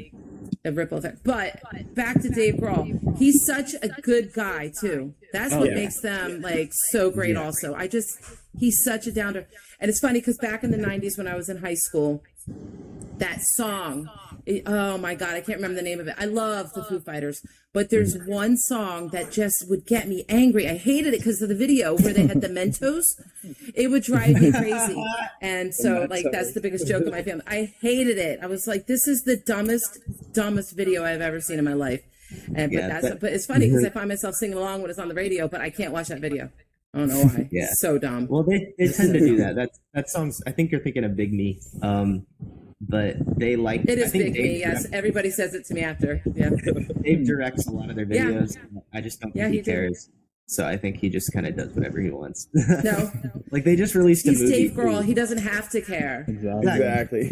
[0.66, 1.24] a ripple effect.
[1.24, 1.62] But
[1.94, 3.18] back to Dave Grohl.
[3.18, 5.14] He's such a good guy too.
[5.34, 5.76] That's oh, what yeah.
[5.76, 7.76] makes them like so great also.
[7.76, 8.18] I just
[8.58, 9.48] he's such a downer.
[9.80, 12.24] And it's funny because back in the nineties when I was in high school,
[13.18, 14.10] that song
[14.46, 16.16] it- oh my god i can't remember the name of it.
[16.18, 17.42] I love the foo fighters
[17.74, 20.68] but there's one song that just would get me angry.
[20.68, 23.04] I hated it because of the video where they had the mentos.
[23.76, 25.04] It would drive me crazy.
[25.40, 27.44] And so like that's the biggest joke of my family.
[27.46, 28.40] I hated it.
[28.42, 30.00] I was like this is the dumbest
[30.34, 32.02] dumbest video i've ever seen in my life.
[32.56, 34.90] And but Yeah, that's that- but it's funny because i find myself singing along when
[34.90, 36.50] it's on the radio but i can't watch that video
[36.94, 37.70] i don't know why Yeah.
[37.74, 39.56] so dumb Well, they, they tend to do that.
[39.56, 40.42] That that sounds.
[40.48, 41.60] I think you're thinking of Big Me.
[41.82, 42.26] Um,
[42.82, 43.82] but they like.
[43.86, 46.50] it is I think big Dave me yes everybody says it to me after yeah
[47.04, 48.56] Dave directs a lot of their videos.
[48.56, 48.62] Yeah.
[48.62, 48.82] videos.
[48.94, 49.72] I just don't think Yeah, he, he did.
[49.72, 50.10] cares.
[50.48, 52.48] So I think he just kind of does whatever he wants.
[52.56, 53.12] No,
[53.52, 54.52] like they just released a he's movie.
[54.54, 55.04] Dave Grohl.
[55.06, 56.26] He doesn't have to care.
[56.28, 57.22] Exactly.
[57.22, 57.30] Exactly.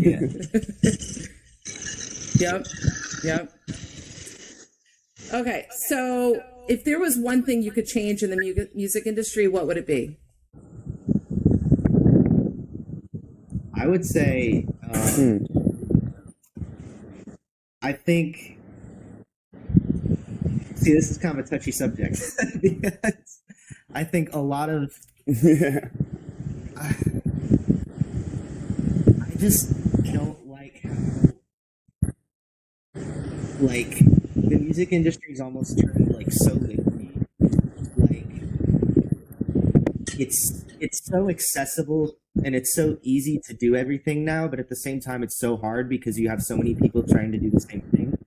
[2.40, 2.52] Yeah.
[2.54, 2.66] Yep.
[3.24, 3.52] Yep.
[5.34, 9.48] Okay, so if there was one thing you could change in the mu- music industry,
[9.48, 10.18] what would it be?
[13.74, 15.46] I would say, um,
[17.82, 18.58] I think.
[20.76, 22.20] See, this is kind of a touchy subject
[22.62, 23.42] because
[23.94, 24.94] I think a lot of
[25.26, 25.90] yeah.
[26.76, 26.96] I
[29.38, 31.34] just don't like how
[33.60, 34.17] like
[34.58, 37.26] the music industry is almost turned like so liquidy.
[37.98, 38.26] Like
[40.20, 44.76] it's it's so accessible and it's so easy to do everything now, but at the
[44.76, 47.60] same time it's so hard because you have so many people trying to do the
[47.60, 48.18] same thing.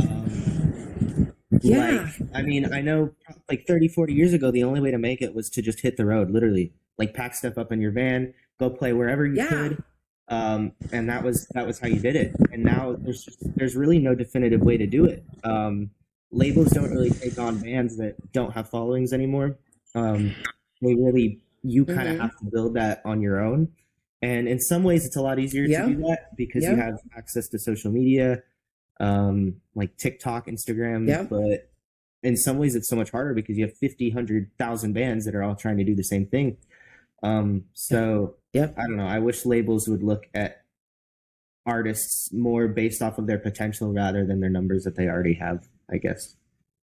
[0.00, 1.32] Um,
[1.62, 2.08] Yeah.
[2.18, 3.10] like, I mean, I know
[3.48, 5.96] like 30, 40 years ago, the only way to make it was to just hit
[5.96, 6.72] the road, literally.
[6.98, 9.48] Like pack stuff up in your van, go play wherever you Yeah.
[9.48, 9.82] could.
[10.30, 12.34] Um, and that was that was how you did it.
[12.52, 15.24] And now there's just there's really no definitive way to do it.
[15.44, 15.90] Um,
[16.30, 19.56] labels don't really take on bands that don't have followings anymore.
[19.94, 20.34] Um,
[20.80, 22.20] they really you kind of Mhm.
[22.20, 23.68] have to build that on your own.
[24.22, 25.84] And in some ways, it's a lot easier Yeah.
[25.86, 26.70] to do that because Yeah.
[26.70, 28.42] you have access to social media,
[28.98, 31.06] um, like TikTok, Instagram.
[31.08, 31.24] Yeah.
[31.24, 31.70] But
[32.22, 35.42] in some ways, it's so much harder because you have 50, 100,000 bands that are
[35.42, 36.56] all trying to do the same thing.
[37.22, 38.74] Um, so Yep.
[38.78, 39.06] I don't know.
[39.06, 40.62] I wish labels would look at
[41.66, 45.68] artists more based off of their potential rather than their numbers that they already have.
[45.92, 46.36] I guess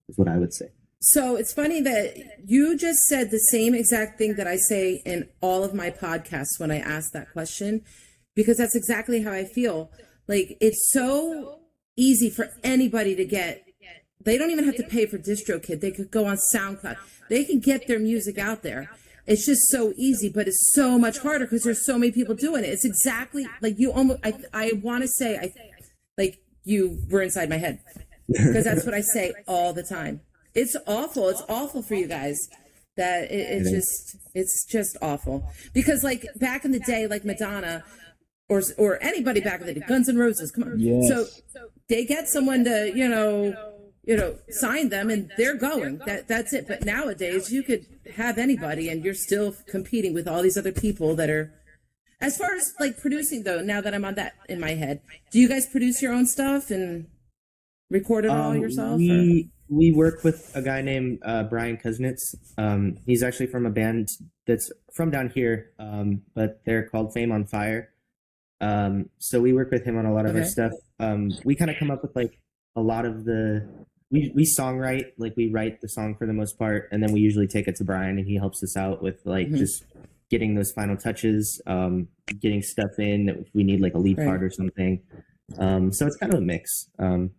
[0.08, 0.70] is what I would say.
[1.00, 5.28] So it's funny that you just said the same exact thing that I say in
[5.40, 7.82] all of my podcasts when I ask that question,
[8.34, 9.90] because that's exactly how I feel.
[10.26, 11.60] Like it's so
[11.96, 13.62] easy for anybody to get.
[14.24, 15.80] They don't even have to pay for DistroKid.
[15.80, 16.96] They could go on SoundCloud.
[17.28, 18.90] They can get their music out there.
[19.26, 22.64] It's just so easy, but it's so much harder because there's so many people doing
[22.64, 22.68] it.
[22.68, 24.20] It's exactly like you almost.
[24.24, 25.52] I I want to say I
[26.16, 27.80] like you were inside my head
[28.28, 30.20] because that's what I say all the time.
[30.54, 31.28] It's awful.
[31.28, 32.38] It's awful for you guys.
[32.96, 37.84] That it, it's just it's just awful because like back in the day, like Madonna
[38.48, 40.50] or or anybody back in the day, Guns N' Roses.
[40.50, 41.08] Come on, Yes.
[41.08, 41.26] so
[41.88, 43.54] they get someone to you know
[44.06, 45.98] you know sign them and they're going.
[46.06, 46.66] That that's it.
[46.68, 51.14] But nowadays, you could have anybody and you're still competing with all these other people
[51.16, 51.52] that are.
[52.18, 55.38] As far as like producing though, now that I'm on that in my head, do
[55.38, 57.08] you guys produce your own stuff and
[57.90, 58.92] record it all Um, yourself?
[58.94, 62.22] or- We we work with a guy named uh, Brian Kuznets.
[62.56, 64.06] Um, he's actually from a band
[64.46, 67.90] that's from down here, um, but they're called Fame on Fire.
[68.60, 70.72] Um, so we work with him on a lot of our stuff.
[71.00, 72.38] Um, we kind of come up with like
[72.76, 73.68] a lot of the
[74.10, 77.20] we we songwrite like we write the song for the most part, and then we
[77.20, 79.58] usually take it to Brian, and he helps us out with like Mhm.
[79.58, 79.84] just
[80.30, 82.08] getting those final touches, um,
[82.40, 84.26] getting stuff in if we need like a lead Right.
[84.26, 85.00] part or something.
[85.58, 86.88] Um, so it's kind of a mix.
[86.98, 87.30] Um,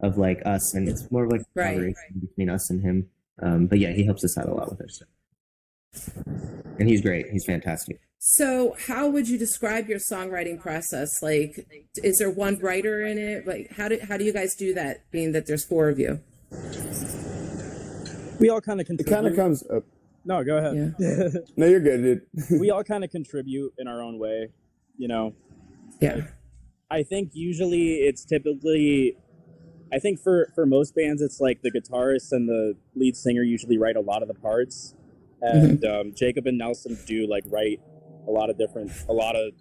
[0.00, 1.64] of like us, and it's more of like a Right.
[1.74, 3.08] collaboration between us and him.
[3.42, 5.08] Um, but yeah, he helps us out a lot with our stuff,
[6.78, 7.26] and he's great.
[7.30, 8.00] He's fantastic.
[8.20, 11.08] So, how would you describe your songwriting process?
[11.22, 13.46] Like, is there one writer in it?
[13.46, 15.08] Like, how do how do you guys do that?
[15.10, 16.20] Being that there's four of you.
[18.40, 19.14] We all kind of It contribute.
[19.14, 19.64] kind of comes.
[19.68, 19.84] Up.
[20.24, 20.94] No, go ahead.
[21.56, 22.02] No, you're good,
[22.34, 22.60] dude.
[22.60, 24.48] we all kind of contribute in our own way.
[24.96, 25.34] You know,
[26.00, 26.26] Yeah.
[26.90, 29.16] I think usually it's typically,
[29.92, 33.78] I think for for most bands it's like the guitarist and the lead singer usually
[33.78, 34.94] write a lot of the parts,
[35.42, 37.80] and um, Jacob and Nelson do like write
[38.26, 39.52] a lot of different, a lot of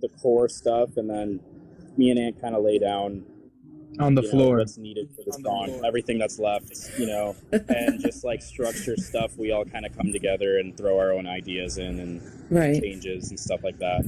[0.00, 1.40] the core stuff, and then
[1.96, 3.24] me and Ant kind of lay down
[3.98, 4.56] On the you know, floor.
[4.58, 9.36] what's needed for the song, everything that's left, you know, and just like structure stuff.
[9.36, 12.80] We all kind of come together and throw our own ideas in and Right.
[12.80, 14.04] changes and stuff like that.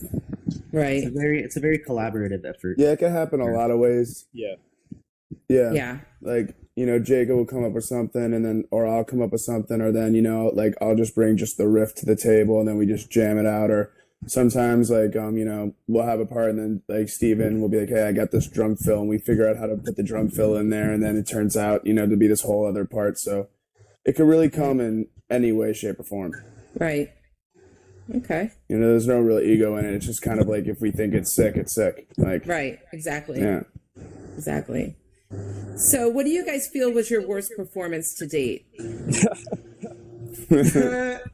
[0.46, 1.04] It's Right.
[1.04, 2.76] a very it's a very collaborative effort.
[2.78, 4.26] Yeah, it can happen a lot of ways.
[4.32, 4.54] Yeah.
[5.48, 5.72] Yeah.
[5.72, 5.98] Yeah.
[6.22, 9.30] Like, you know, Jacob will come up with something and then, or I'll come up
[9.32, 12.16] with something, or then, you know, like I'll just bring just the riff to the
[12.16, 13.70] table and then we just jam it out.
[13.70, 13.92] Or
[14.26, 17.80] sometimes, like, um, you know, we'll have a part and then, like, Steven will be
[17.80, 20.02] like, hey, I got this drum fill and we figure out how to put the
[20.02, 20.90] drum fill in there.
[20.92, 23.18] And then it turns out, you know, to be this whole other part.
[23.18, 23.48] So
[24.04, 26.32] it could really come in any way, shape, or form.
[26.78, 27.10] Right.
[28.14, 28.50] Okay.
[28.68, 29.94] You know, there's no real ego in it.
[29.94, 32.08] It's just kind of like if we think it's sick, it's sick.
[32.16, 32.78] Like, Right.
[32.92, 33.40] Exactly.
[33.40, 33.62] yeah.
[34.34, 34.96] Exactly.
[35.76, 38.66] So, what do you guys feel was your worst performance to date?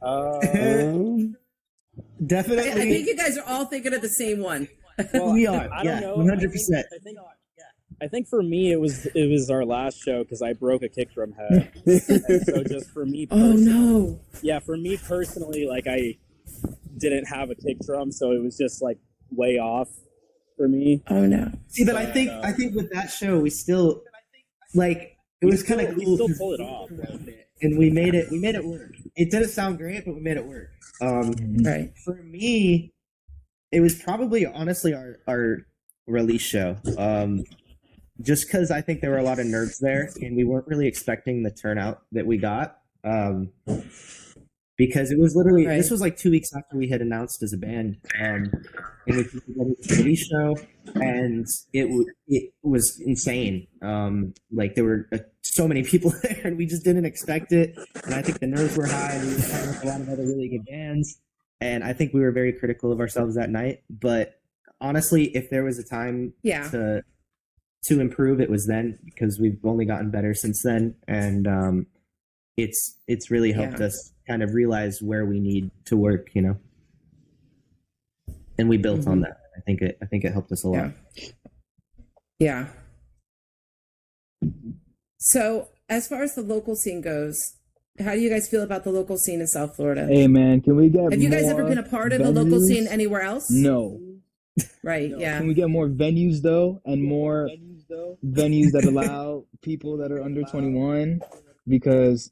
[0.01, 4.67] Um, I, Definitely, I think you guys are all thinking of the same one.
[5.13, 5.69] well, we are.
[5.71, 6.85] I yeah, one hundred percent.
[6.93, 7.17] I think,
[8.01, 10.89] I think for me it was it was our last show because I broke a
[10.89, 11.71] kick drum head.
[11.85, 14.19] and so just for me, Oh no.
[14.41, 16.17] yeah, for me personally, like I
[16.97, 18.97] didn't have a kick drum, so it was just like
[19.31, 19.89] way off
[20.59, 21.01] for me.
[21.07, 21.49] Oh no.
[21.69, 24.03] See, but I think uh, I think with that show, we still
[24.75, 26.89] like it was kind of We cool, still 'cause- pull it off.
[26.91, 28.29] like, and we made it.
[28.29, 28.91] We made it work.
[29.15, 30.69] It didn't sound great, but we made it work.
[31.01, 31.93] Um, Right.
[32.03, 32.91] for me,
[33.71, 35.65] it was probably honestly our our
[36.07, 36.75] release show.
[36.97, 37.45] Um,
[38.21, 40.87] just because I think there were a lot of nerds there, and we weren't really
[40.87, 42.79] expecting the turnout that we got.
[43.05, 43.53] Um,
[44.79, 45.75] because it was literally Right.
[45.77, 48.49] this was like two weeks after we had announced as a band, um,
[49.05, 50.55] and we put together the release show,
[50.95, 53.67] and it w- it was insane.
[53.83, 57.77] Um, like there were uh, so many people there, and we just didn't expect it.
[58.05, 60.09] And I think the nerves were high, and we were playing with a lot of
[60.09, 61.19] other really good bands.
[61.61, 63.83] And I think we were very critical of ourselves that night.
[63.89, 64.39] But
[64.79, 66.69] honestly, if there was a time Yeah.
[66.69, 67.03] to
[67.87, 71.87] to improve, it was then because we've only gotten better since then, and um,
[72.63, 73.87] it's it's really helped Yeah.
[73.87, 76.57] us kind of realize where we need to work, you know.
[78.57, 79.23] And we built on Mhm.
[79.23, 79.37] that.
[79.57, 80.91] I think it I think it helped us a lot.
[81.15, 81.27] Yeah.
[82.39, 82.67] Yeah.
[85.19, 87.37] So, as far as the local scene goes,
[87.99, 90.07] how do you guys feel about the local scene in South Florida?
[90.07, 91.11] Hey man, can we get?
[91.11, 93.49] Have you guys ever been a part of a local scene anywhere else?
[93.49, 93.99] No.
[94.83, 95.13] Right.
[95.17, 95.37] Yeah.
[95.37, 97.49] Can we get more venues though, and more
[98.25, 101.21] venues that allow people that are under 21?
[101.65, 102.29] Because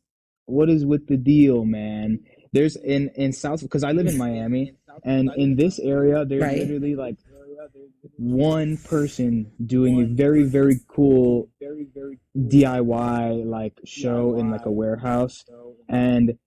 [0.48, 2.20] what is with the deal, man?
[2.54, 6.58] There's in in South because I live in Miami, and in this area, there's Right.
[6.60, 7.18] literally like
[8.18, 11.50] one person doing a very very cool
[12.38, 15.44] DIY like show in like a warehouse,
[15.90, 16.38] and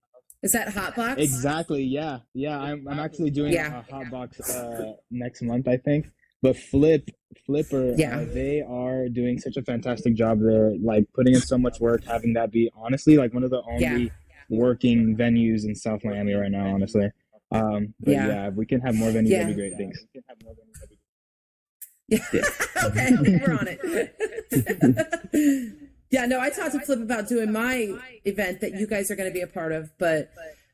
[0.42, 1.20] Is that Hot Box?
[1.20, 1.82] Exactly.
[1.82, 2.20] Yeah.
[2.32, 2.58] Yeah.
[2.58, 3.80] I'm, I'm actually doing Yeah.
[3.80, 6.06] a hot box uh, next month, I think.
[6.42, 7.08] But Flip,
[7.46, 8.20] Flipper, Yeah.
[8.20, 10.72] uh, they are doing such a fantastic job there.
[10.82, 14.04] Like putting in so much work, having that be honestly like one of the only
[14.04, 14.08] Yeah.
[14.48, 16.72] working venues in South Miami right now.
[16.74, 17.10] Honestly.
[17.52, 18.26] Um, but Yeah.
[18.28, 18.48] yeah.
[18.48, 19.40] if we can have more venues, Yeah.
[19.44, 19.74] that'd be great.
[19.76, 20.04] Thanks.
[22.08, 22.20] Yeah.
[22.86, 23.78] okay, we're on it.
[26.10, 29.28] yeah, no, I talked to Flip about doing my event that you guys are going
[29.28, 30.32] to be a part of, but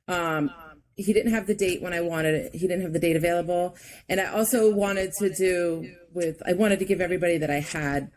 [0.09, 0.51] um,
[0.97, 2.55] he didn't have the date when I wanted it.
[2.55, 3.77] He didn't have the date available,
[4.09, 6.43] and I also wanted to do with.
[6.47, 8.11] I wanted to give everybody that I had,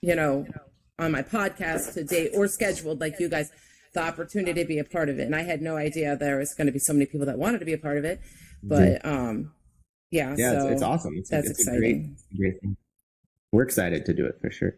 [0.00, 0.46] you know,
[0.98, 3.50] on my podcast to date or scheduled like you guys
[3.94, 6.52] the opportunity to be a part of it and i had no idea there was
[6.54, 8.20] going to be so many people that wanted to be a part of it
[8.62, 9.52] but um
[10.10, 11.14] yeah Yeah, so it's, it's awesome.
[11.16, 12.16] It's, that's it's a great, exciting.
[12.36, 12.76] great thing.
[13.52, 14.76] We're excited to do it for sure.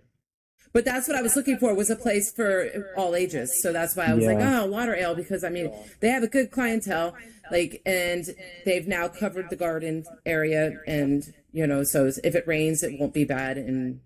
[0.76, 3.62] But that's what I was looking for was a place for all ages.
[3.62, 6.26] So that's why I was like, oh, Water Ale, because I mean they have a
[6.26, 7.16] good clientele,
[7.50, 8.26] like, and
[8.66, 13.14] they've now covered the garden area, and you know, so if it rains, it won't
[13.14, 14.00] be bad, and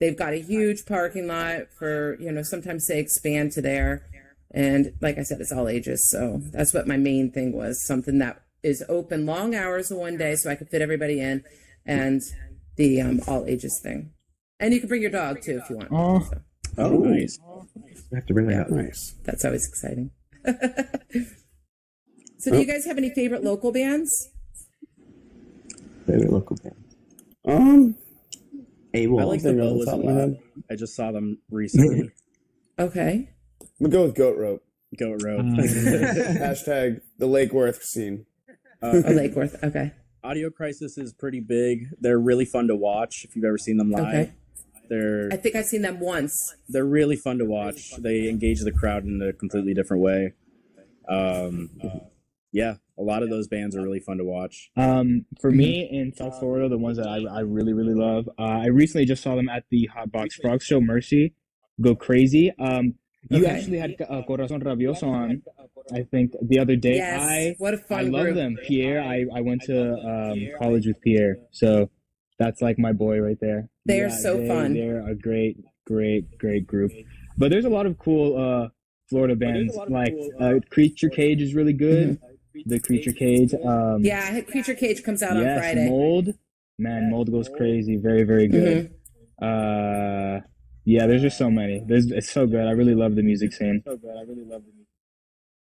[0.00, 2.42] they've got a huge parking lot for you know.
[2.42, 4.06] Sometimes they expand to there,
[4.50, 6.08] and like I said, it's all ages.
[6.10, 10.16] So that's what my main thing was something that is open long hours of one
[10.16, 11.44] day, so I could fit everybody in,
[11.84, 12.22] and
[12.76, 14.13] the um, all ages thing.
[14.60, 15.88] And you can bring your dog too if you want.
[15.90, 16.20] Oh.
[16.20, 16.40] So
[16.76, 17.38] Oh, nice.
[18.10, 18.70] We have to bring that up.
[18.70, 19.14] nice.
[19.24, 20.10] that's always exciting.
[22.38, 24.10] so, do you guys have any favorite local bands?
[26.06, 26.74] Favorite local band.
[27.46, 27.96] Um,
[28.92, 29.24] A I Wolf.
[29.28, 30.20] like the Think off top of my lot.
[30.20, 30.38] head.
[30.70, 32.10] I just saw them recently.
[32.76, 33.28] Okay.
[33.60, 34.64] I'm gonna go with Goat Rope.
[34.98, 35.38] Goat Rope.
[35.38, 38.26] Um, Hashtag the Lake Worth scene.
[38.82, 39.62] Oh, Lake Worth.
[39.62, 39.92] Okay.
[40.24, 41.84] Audio Crisis is pretty big.
[42.00, 44.06] They're really fun to watch if you've ever seen them live.
[44.08, 44.32] Okay.
[44.94, 46.54] They're I think I've seen them once.
[46.68, 47.92] they're really fun to watch.
[47.98, 50.32] They engage the crowd in a completely different way.
[51.08, 51.70] Um,
[52.52, 54.70] yeah, a lot of those bands are really fun to watch.
[54.76, 58.28] Um, for me in South Florida, the ones that I, I really really love.
[58.38, 60.80] Uh, I recently just saw them at the Hot Box Frog Show.
[60.80, 61.34] Mercy,
[61.80, 62.52] go crazy.
[62.58, 62.94] Um,
[63.30, 63.50] you Okay.
[63.56, 65.42] actually had uh, Corazon Rabioso on,
[65.92, 66.96] I think the other day.
[66.96, 67.22] Yes.
[67.22, 68.34] I what a fun I love group.
[68.36, 68.56] them.
[68.66, 71.90] Pierre, I I went to um, college with Pierre, so
[72.38, 73.68] that's like my boy right there.
[73.86, 74.74] They are so fun.
[74.74, 76.92] They're a great, great, great group.
[77.36, 78.68] But there's a lot of cool uh,
[79.10, 79.76] Florida bands.
[79.88, 82.18] Like uh, Creature Cage is really good.
[82.66, 83.52] The Creature Cage.
[83.54, 84.04] Um, Mm-hmm.
[84.04, 85.88] Yeah, Creature Cage comes out on Friday.
[85.88, 86.28] Mold.
[86.78, 87.96] Man, Mold goes crazy.
[87.96, 88.90] Very, very good.
[89.42, 90.36] Mm-hmm.
[90.36, 90.40] Uh,
[90.84, 91.82] yeah, there's just so many.
[91.86, 92.66] There's, it's so good.
[92.66, 93.82] I really love the music scene.
[93.84, 94.16] So good.
[94.16, 94.86] I really love the music.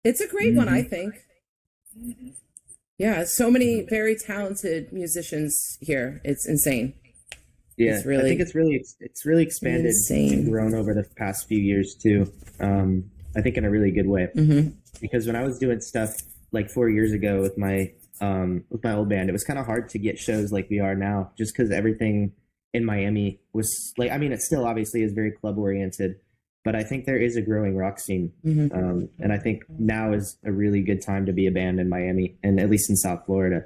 [0.04, 0.76] It's a great one, Mm-hmm.
[0.76, 1.16] I think.
[2.98, 6.22] Yeah, so many very talented musicians here.
[6.24, 6.94] It's insane.
[7.80, 10.34] Yeah, It's really I think it's really it's really expanded insane.
[10.34, 12.32] and grown over the past few years too.
[12.60, 14.70] Um, I think in a really good way Mm-hmm.
[15.02, 16.12] because when I was doing stuff
[16.52, 19.66] like four years ago with my um, with my old band, it was kind of
[19.66, 22.34] hard to get shows like we are now, just because everything
[22.74, 26.20] in Miami was like I mean it still obviously is very club oriented,
[26.66, 28.76] but I think there is a growing rock scene, Mhm.
[28.76, 31.88] um, and I think now is a really good time to be a band in
[31.88, 33.64] Miami and at least in South Florida,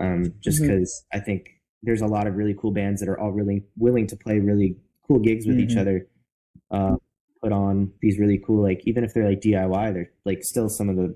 [0.00, 1.50] um, just because I think
[1.84, 4.76] there's a lot of really cool bands that are all really willing to play really
[5.06, 5.80] cool gigs with each Mhm.
[5.80, 6.06] other,
[6.70, 6.96] uh,
[7.42, 10.88] put on these really cool like even if they're like DIY, they're like still some
[10.88, 11.14] of the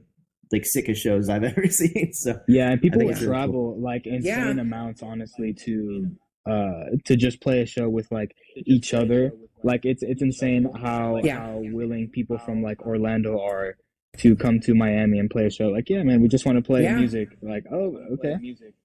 [0.52, 2.10] like sickest shows I've ever seen.
[2.12, 3.34] So Yeah, and people think would really cool.
[3.34, 4.60] travel like insane Yeah.
[4.60, 6.10] amounts, honestly, to
[6.46, 8.34] uh to just play a show with like
[8.66, 9.32] each other.
[9.64, 11.38] Like it's it's insane how Yeah.
[11.40, 13.76] how willing people from like Orlando are
[14.18, 15.68] to come to Miami and play a show.
[15.68, 16.96] Like, yeah, man, we just want to play Yeah.
[16.98, 17.28] music.
[17.42, 18.36] Like, oh, okay,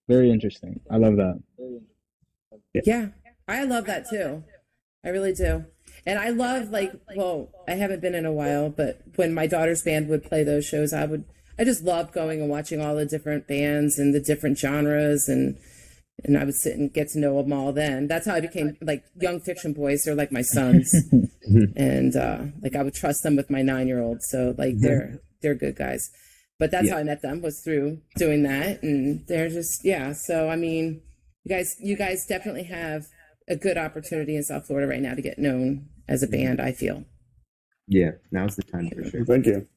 [0.07, 0.81] very interesting.
[0.89, 1.41] I love that.
[2.85, 3.09] Yeah,
[3.47, 4.43] I love that too.
[5.05, 5.65] I really do.
[6.05, 9.83] And I love like well, I haven't been in a while, but when my daughter's
[9.83, 11.25] band would play those shows, I would
[11.57, 15.57] I just loved going and watching all the different bands and the different genres and
[16.23, 18.07] and I would sit and get to know them all then.
[18.07, 20.93] That's how I became like young fiction boys, they're like my sons.
[21.75, 24.23] and uh like I would trust them with my 9-year-old.
[24.23, 26.11] So like they're they're good guys.
[26.59, 26.93] But that's Yeah.
[26.93, 31.01] how I met them was through doing that and they're just yeah, so I mean
[31.43, 33.03] you guys you guys definitely have
[33.49, 36.71] a good opportunity in South Florida right now to get known as a band, I
[36.71, 37.03] feel.
[37.87, 39.25] yeah, now's the time for sure.
[39.25, 39.67] Thank you.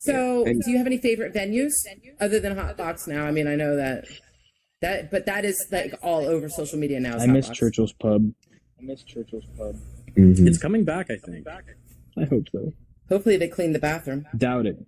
[0.00, 1.72] So, And- do you have any favorite venues
[2.20, 3.24] other than Hot Box now?
[3.26, 4.04] I mean, I know that
[4.82, 7.16] that but that is like all over social media now.
[7.18, 7.58] I miss Box.
[7.58, 8.32] Churchill's Pub.
[8.78, 9.76] I miss Churchill's Pub.
[10.16, 10.46] Mhm.
[10.46, 11.46] It's coming back, I think.
[12.16, 12.72] I hope so.
[13.08, 14.26] Hopefully they clean the bathroom.
[14.36, 14.78] Doubt it.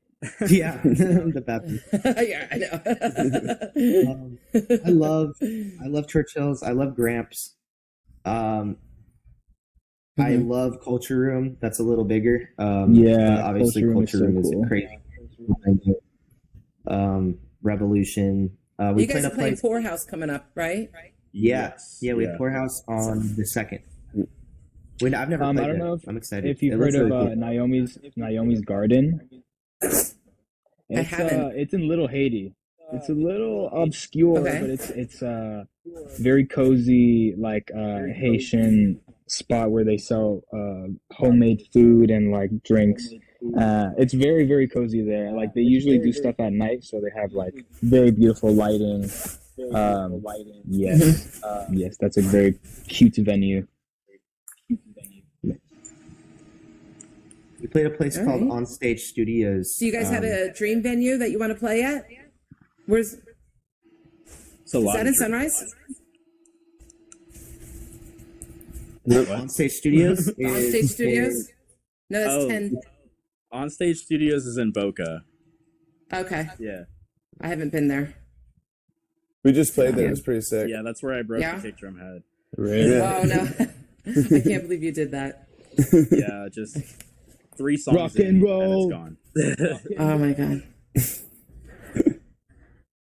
[0.48, 1.80] Yeah, the bathroom.
[2.26, 4.08] yeah, I know.
[4.12, 4.38] Um,
[4.84, 6.62] I love I love Churchill's.
[6.62, 7.56] I love Gramps.
[8.24, 8.76] Um,
[10.18, 10.48] I Mhm.
[10.48, 11.56] love Culture Room.
[11.60, 12.50] That's a little bigger.
[12.58, 14.66] Um, Yeah, obviously Culture Room is Culture so Room is, cool.
[14.66, 15.94] crazy.
[16.86, 18.56] Um, Revolution.
[18.78, 19.60] Uh, we you guys are playing place.
[19.60, 20.90] Poorhouse coming up, right?
[21.32, 21.98] Yeah, Yes.
[22.02, 23.80] yeah, we have Poorhouse on the second.
[25.00, 25.88] When I've never Um, played I don't there.
[25.88, 26.50] know if, I'm excited.
[26.50, 27.34] if you've It heard of really uh.
[27.34, 29.20] Naomi's Naomi's Garden.
[29.82, 30.14] It's.
[31.12, 32.54] Uh, it's in Little Haiti.
[32.92, 34.60] It's a little obscure, Okay.
[34.60, 35.64] but it's it's uh
[36.18, 43.08] very cozy, like uh, Haitian spot where they sell uh, homemade food and like drinks.
[43.58, 45.32] Uh, it's very very cozy there.
[45.32, 49.10] Like they usually do stuff at night, so they have like very beautiful lighting.
[49.72, 50.22] Um,
[50.68, 53.66] yes, uh, yes, that's a very cute venue.
[57.62, 58.50] We played a place All called right.
[58.50, 59.76] Onstage Studios.
[59.78, 62.04] Do you guys have um, a dream venue that you want to play at?
[62.86, 63.14] Where's
[64.62, 65.74] It's a is that of in dr- Sunrise?
[69.08, 70.28] Onstage Studios?
[70.38, 71.48] On is Stage in- Studios?
[72.10, 72.48] No, that's Oh.
[72.48, 72.76] ten.
[73.52, 75.22] Onstage Studios is in Boca.
[76.12, 76.84] Okay, Yeah.
[77.40, 78.14] I haven't been there.
[79.44, 80.06] We just played there.
[80.08, 80.68] It was pretty sick.
[80.68, 81.56] Yeah, that's where I broke Yeah?
[81.56, 82.22] the kick drum head.
[82.56, 82.90] Really?
[82.96, 83.18] Yeah.
[83.18, 83.42] Oh no,
[84.36, 85.46] I can't believe you did that.
[86.10, 86.76] Yeah, just
[87.56, 87.96] three songs.
[87.96, 88.92] Rock in, and roll.
[88.92, 89.98] And it's gone.
[89.98, 90.62] Oh my god.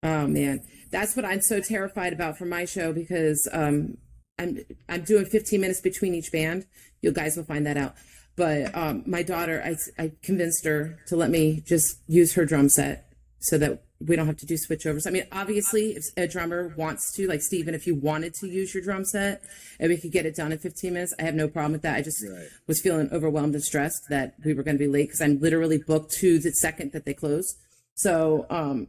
[0.02, 3.96] oh man, that's what I'm so terrified about for my show because um,
[4.38, 4.58] I'm
[4.88, 6.66] I'm doing 15 minutes between each band.
[7.00, 7.94] You guys will find that out.
[8.36, 12.68] But um, my daughter, I I convinced her to let me just use her drum
[12.68, 15.06] set so that we don't have to do switchovers.
[15.06, 18.72] I mean, obviously, if a drummer wants to, like Steven, if you wanted to use
[18.72, 19.42] your drum set
[19.80, 21.96] and we could get it done in 15 minutes, I have no problem with that.
[21.96, 22.46] I just Right.
[22.68, 25.78] was feeling overwhelmed and stressed that we were going to be late because I'm literally
[25.78, 27.56] booked to the second that they close.
[27.94, 28.86] So, um,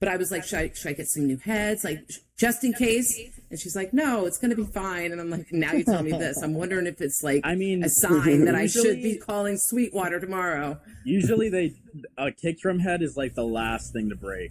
[0.00, 2.00] but I was like, should I, should I get some new heads, like
[2.38, 3.16] just in case?
[3.50, 5.12] And she's like, no, it's going to be fine.
[5.12, 6.42] And I'm like, now you tell me this.
[6.42, 10.18] I'm wondering if it's like I mean, a sign that I should be calling Sweetwater
[10.20, 10.80] tomorrow.
[11.04, 11.74] Usually, they
[12.18, 14.50] a kick drum head is like the last thing to break.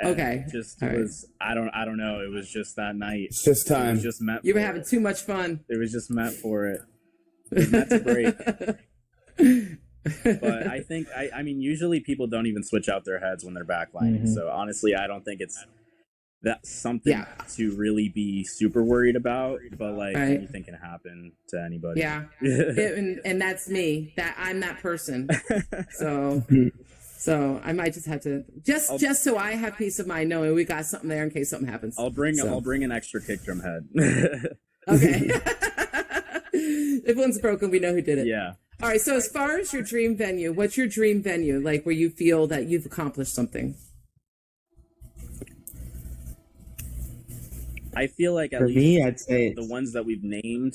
[0.00, 0.44] And Okay.
[0.46, 0.98] it Just All right.
[0.98, 2.20] was I don't I don't know.
[2.20, 3.26] It was just that night.
[3.30, 3.94] It's just It time.
[3.96, 4.44] was just meant.
[4.44, 4.88] You were for having it.
[4.88, 5.64] too much fun.
[5.68, 6.80] It was just meant for it.
[7.50, 8.36] It was meant to break.
[10.24, 13.54] But I think I, I mean usually people don't even switch out their heads when
[13.54, 14.22] they're backlining.
[14.22, 14.34] Mhm.
[14.34, 15.58] So honestly, I don't think it's
[16.42, 17.26] that's something Yeah.
[17.56, 19.58] to really be super worried about.
[19.76, 20.36] But like Right.
[20.38, 22.00] anything can happen to anybody.
[22.00, 22.24] Yeah.
[22.40, 24.12] It- and, and that's me.
[24.16, 25.28] That I'm that person.
[25.90, 26.44] So,
[27.16, 30.28] so I might just have to just I'll- just so I have peace of mind
[30.28, 31.96] knowing we got something there in case something happens.
[31.98, 32.46] I'll bring So.
[32.48, 33.88] I'll bring an extra kick drum head.
[34.88, 35.28] Okay.
[36.52, 38.26] if one's broken, we know who did it.
[38.26, 38.52] yeah.
[38.82, 39.00] All right.
[39.00, 41.58] So as far as your dream venue, what's your dream venue?
[41.60, 43.74] Like where you feel that you've accomplished something?
[47.96, 50.74] I feel like at For least me, I'd say the ones that we've named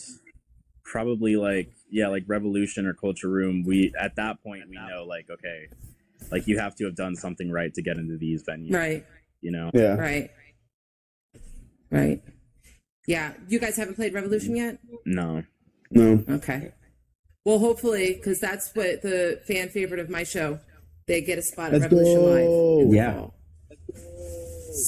[0.83, 5.25] probably like yeah like revolution or culture room we at that point we know like
[5.29, 5.67] okay
[6.29, 9.05] like you have to have done something right to get into these venues Right.
[9.41, 9.95] you know Yeah.
[9.95, 10.29] Right.
[11.89, 12.21] Right.
[13.07, 14.79] Yeah, you guys haven't played Revolution yet.
[15.05, 15.43] No.
[15.91, 16.23] No.
[16.29, 16.71] Okay.
[17.45, 20.59] Well, hopefully, because that's what the fan favorite of my show.
[21.07, 22.77] They get a spot at Let's Revolution go.
[22.85, 22.93] Live.
[22.93, 23.27] Yeah.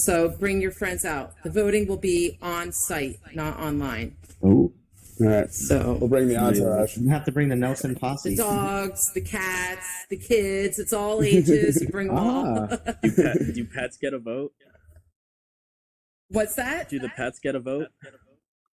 [0.02, 1.34] So bring your friends out.
[1.44, 4.16] The voting will be on site, not online.
[4.42, 4.72] Oh,
[5.20, 5.52] All right.
[5.52, 6.96] So We'll bring the entourage.
[6.96, 8.30] you have to bring the Nelson posse.
[8.30, 11.80] the dogs, the cats, the kids, it's all ages.
[11.82, 12.68] You bring them all.
[12.70, 12.76] Ah.
[13.02, 14.52] Do, pet, do pets get a vote?
[16.30, 16.88] What's that?
[16.88, 17.88] Do the pets get a vote?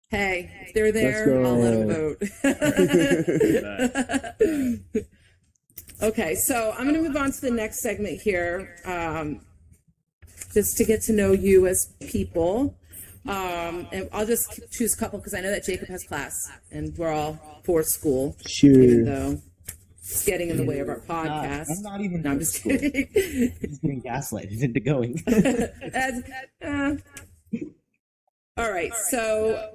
[0.09, 2.23] Hey, if they're there, I'll let them vote.
[6.01, 9.41] okay, so I'm going to move on to the next segment here, um,
[10.53, 12.77] just to get to know you as people.
[13.27, 16.33] Um, and I'll just choose a couple because I know that Jacob has class
[16.71, 19.41] and we're all for school, even though
[19.99, 21.65] it's getting in the way of our podcast.
[21.69, 22.21] I'm not even.
[22.21, 22.77] No, I'm just school.
[22.77, 23.09] kidding.
[23.13, 25.21] He's getting gaslighted into going.
[25.27, 26.23] As-
[26.63, 26.95] uh,
[28.55, 29.69] all right, so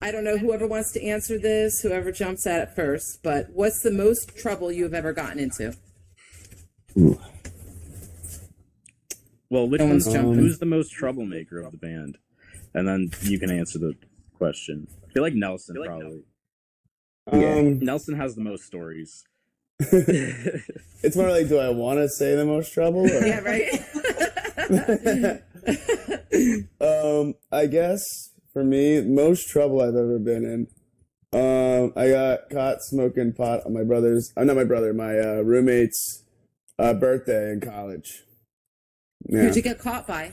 [0.00, 3.80] I don't know whoever wants to answer this, whoever jumps at it first, but what's
[3.82, 5.74] the most trouble you have ever gotten into?
[9.50, 10.34] Well, which No one's one's jumping.
[10.34, 12.16] who's the most troublemaker of the band?
[12.74, 13.94] And then you can answer the
[14.36, 14.86] question.
[15.08, 16.22] I feel like Nelson probably.
[17.30, 19.24] Um, Nelson has the most stories.
[19.80, 23.00] it's more like, do I want to say the most trouble?
[23.04, 23.08] Or?
[23.26, 23.82] Yeah, right?
[26.80, 28.27] Um, I guess
[28.58, 30.66] for me, most trouble I've ever been in.
[31.32, 34.32] Um, I got caught smoking pot on my brother's.
[34.36, 36.24] I'm not my brother, my uh, roommate's
[36.76, 38.24] uh, birthday in college.
[39.28, 39.42] Yeah.
[39.42, 40.32] Who'd you get caught by?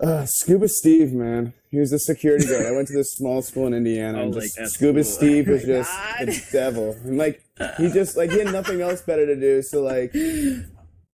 [0.00, 1.52] Uh, Scuba Steve, man.
[1.72, 2.66] He was a security guard.
[2.66, 4.18] I went to this small school in Indiana.
[4.20, 5.16] Oh, and like just, at Scuba school.
[5.16, 6.28] Steve was Oh just God.
[6.28, 6.96] the devil.
[7.04, 7.42] And like
[7.78, 9.62] he just like he had nothing else better to do.
[9.62, 10.14] So like,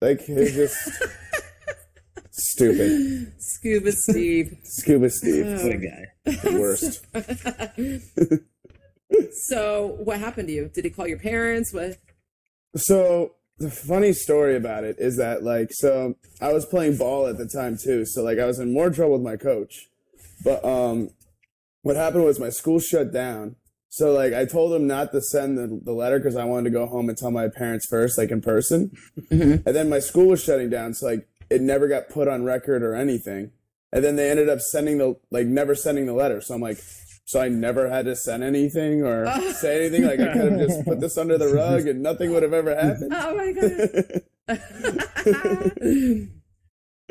[0.02, 0.76] like it was just
[2.38, 3.32] stupid.
[3.38, 4.56] Scuba Steve.
[4.64, 6.06] Scuba Steve, what a guy.
[6.24, 8.42] the worst.
[9.46, 10.70] So, what happened to you?
[10.74, 11.72] Did he call your parents?
[11.72, 11.96] What?
[12.76, 17.38] So the funny story about it is that like so I was playing ball at
[17.38, 19.88] the time too, so like I was in more trouble with my coach.
[20.44, 21.08] But um
[21.82, 23.56] what happened was my school shut down.
[23.88, 26.70] So like I told him not to send the, the letter because I wanted to
[26.70, 28.92] go home and tell my parents first, like in person.
[29.30, 32.82] And then my school was shutting down, so like it never got put on record
[32.82, 33.52] or anything.
[33.92, 36.40] And then they ended up sending the like never sending the letter.
[36.40, 36.78] So I'm like,
[37.24, 40.04] so I never had to send anything or say anything.
[40.06, 42.74] Like I could have just put this under the rug and nothing would have ever
[42.74, 43.12] happened.
[43.14, 44.22] Oh my god.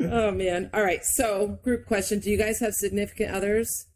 [0.00, 0.70] oh man.
[0.72, 1.04] All right.
[1.04, 3.86] So, group question: Do you guys have significant others?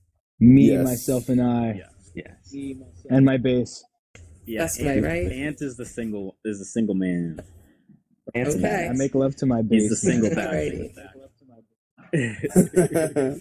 [0.41, 0.85] Me, Yes.
[0.85, 1.83] myself, and I,
[2.15, 2.53] Yes.
[3.11, 3.85] and my bass.
[4.45, 5.31] Yeah, That's right, Ant, right?
[5.33, 7.39] Ant is the single is the single man.
[8.35, 8.61] Answer Okay.
[8.63, 8.91] that.
[8.91, 9.83] I make love to my bass.
[9.83, 10.95] He's the single Alrighty.
[10.95, 11.09] bad.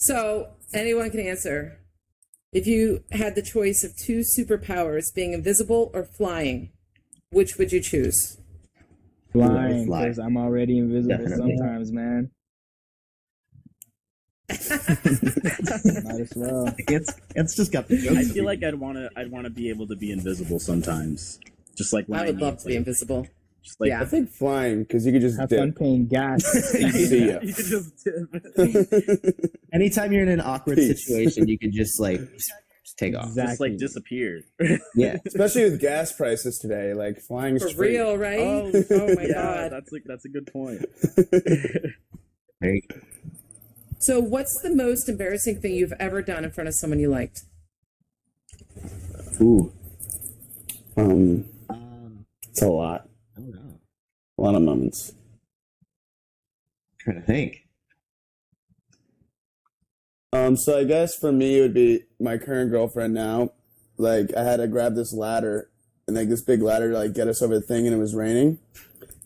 [0.00, 1.80] So, anyone can answer.
[2.52, 6.70] If you had the choice of two superpowers, being invisible or flying,
[7.30, 8.38] which would you choose?
[9.32, 10.02] Flying, Fly.
[10.04, 11.56] because I'm already invisible Definitely.
[11.58, 12.30] sometimes, man.
[14.50, 16.72] Might as well.
[16.78, 19.68] It's it's just got the I feel like I'd want to I'd want to be
[19.68, 21.38] able to be invisible sometimes.
[21.78, 23.26] Just like when I would need love to be like- invisible.
[23.64, 24.02] Just like Yeah.
[24.02, 26.44] I think flying because you could just Have fun paying gas.
[26.72, 27.38] See ya.
[27.42, 29.50] you could just dip.
[29.72, 31.06] Anytime you're in an awkward Peace.
[31.06, 32.20] situation, you could just like
[32.96, 33.26] take off.
[33.26, 33.50] Exactly.
[33.50, 34.42] just like disappear.
[34.94, 35.16] Yeah.
[35.26, 37.88] Especially with gas prices today, like flying is For free.
[37.96, 38.38] real, right?
[38.40, 39.72] Oh, Oh, my yeah, god.
[39.72, 40.84] that's a that's a good point.
[42.60, 42.80] There.
[44.00, 47.42] So, what's the most embarrassing thing you've ever done in front of someone you liked?
[49.40, 49.72] Ooh,
[50.96, 51.44] Um,
[52.58, 53.80] it's a lot, I don't know.
[54.36, 55.12] a lot of moments.
[56.98, 57.68] trying to think.
[60.32, 63.52] Um, so I guess for me it would be my current girlfriend now.
[63.96, 65.70] Like I had to grab this ladder
[66.08, 68.14] and like this big ladder to like get us over the thing, and it was
[68.14, 68.58] raining.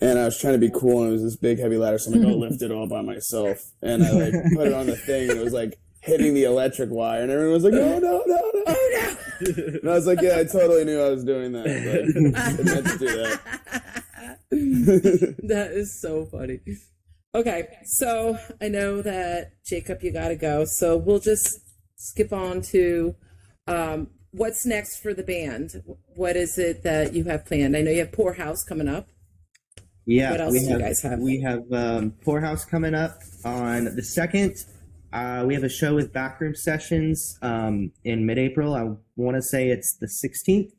[0.02, 2.12] And I was trying to be cool, and it was this big heavy ladder, so
[2.12, 3.58] I'm like, I'll lift it all by myself.
[3.80, 6.90] And I like put it on the thing, and it was like hitting the electric
[6.90, 8.62] wire, and everyone was like, No, no, no, no.
[8.66, 12.74] Oh And I was like, Yeah, I totally knew I was doing that, but I
[12.74, 13.40] meant to do that.
[15.44, 16.60] that is so funny.
[17.34, 20.66] Okay, so I know that Jacob, you got to go.
[20.66, 21.60] So we'll just
[21.96, 23.14] skip on to
[23.66, 25.82] um, what's next for the band.
[26.14, 27.76] What is it that you have planned?
[27.76, 29.08] I know you have Poorhouse coming up.
[30.04, 30.32] Yeah.
[30.32, 31.18] What else we do you have, guys have?
[31.20, 34.56] We have um, Poorhouse coming up on the second.
[35.12, 38.74] Uh, we have a show with Backroom Sessions um, in mid-April.
[38.74, 40.70] I want to say it's the 16th.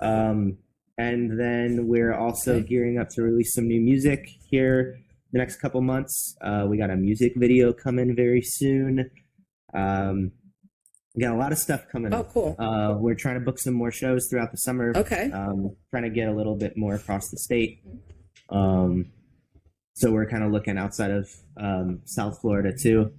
[0.00, 0.58] Um,
[0.96, 4.98] and then we're also gearing up to release some new music here
[5.32, 6.34] the next couple months.
[6.40, 9.10] Uh, we got a music video coming very soon.
[9.74, 10.32] Um,
[11.14, 12.14] we got a lot of stuff coming.
[12.14, 12.56] Oh, cool.
[12.58, 14.92] Uh, we're trying to book some more shows throughout the summer.
[14.96, 15.30] Okay.
[15.30, 17.82] Um, trying to get a little bit more across the state.
[18.48, 19.12] Um,
[19.94, 23.12] so we're kind of looking outside of um, South Florida too.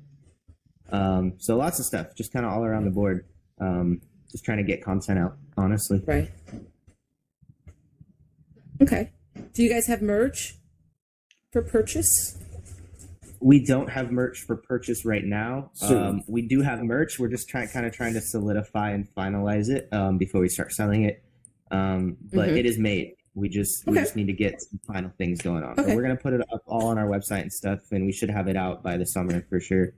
[0.91, 3.25] Um, so lots of stuff, just kind of all around the board.
[3.59, 6.01] Um, just trying to get content out, honestly.
[6.05, 6.29] Right.
[8.81, 9.11] Okay.
[9.53, 10.55] Do you guys have merch
[11.51, 12.37] for purchase?
[13.41, 15.71] We don't have merch for purchase right now.
[15.73, 15.97] Soon.
[16.03, 17.19] Um, we do have merch.
[17.19, 20.71] We're just trying, kind of trying to solidify and finalize it um, before we start
[20.73, 21.23] selling it.
[21.71, 22.57] Um, but Mhm.
[22.57, 23.15] it is made.
[23.35, 25.77] We just we just need to get some final things going on.
[25.77, 28.29] So we're gonna put it up all on our website and stuff, and we should
[28.29, 29.93] have it out by the summer for sure,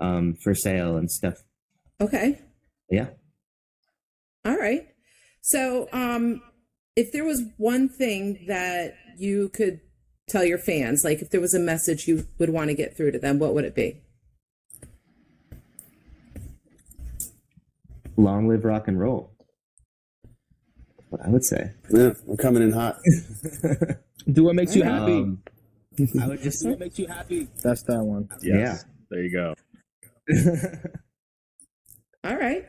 [0.00, 1.42] um, for sale and stuff.
[2.00, 2.40] Okay.
[2.90, 3.08] Yeah.
[4.44, 4.88] All right.
[5.40, 6.42] So, um,
[6.96, 9.80] if there was one thing that you could
[10.28, 13.12] tell your fans, like if there was a message you would want to get through
[13.12, 14.00] to them, what would it be?
[18.16, 19.32] Long live rock and roll.
[21.08, 21.72] What I would say.
[21.90, 22.98] Yeah, I'm coming in hot.
[24.32, 25.12] Do what makes you happy.
[25.12, 25.42] Um,
[26.20, 27.48] I would just Do what makes you happy.
[27.62, 28.28] That's that one.
[28.42, 28.84] Yes.
[29.10, 29.54] There you go.
[32.24, 32.64] All right.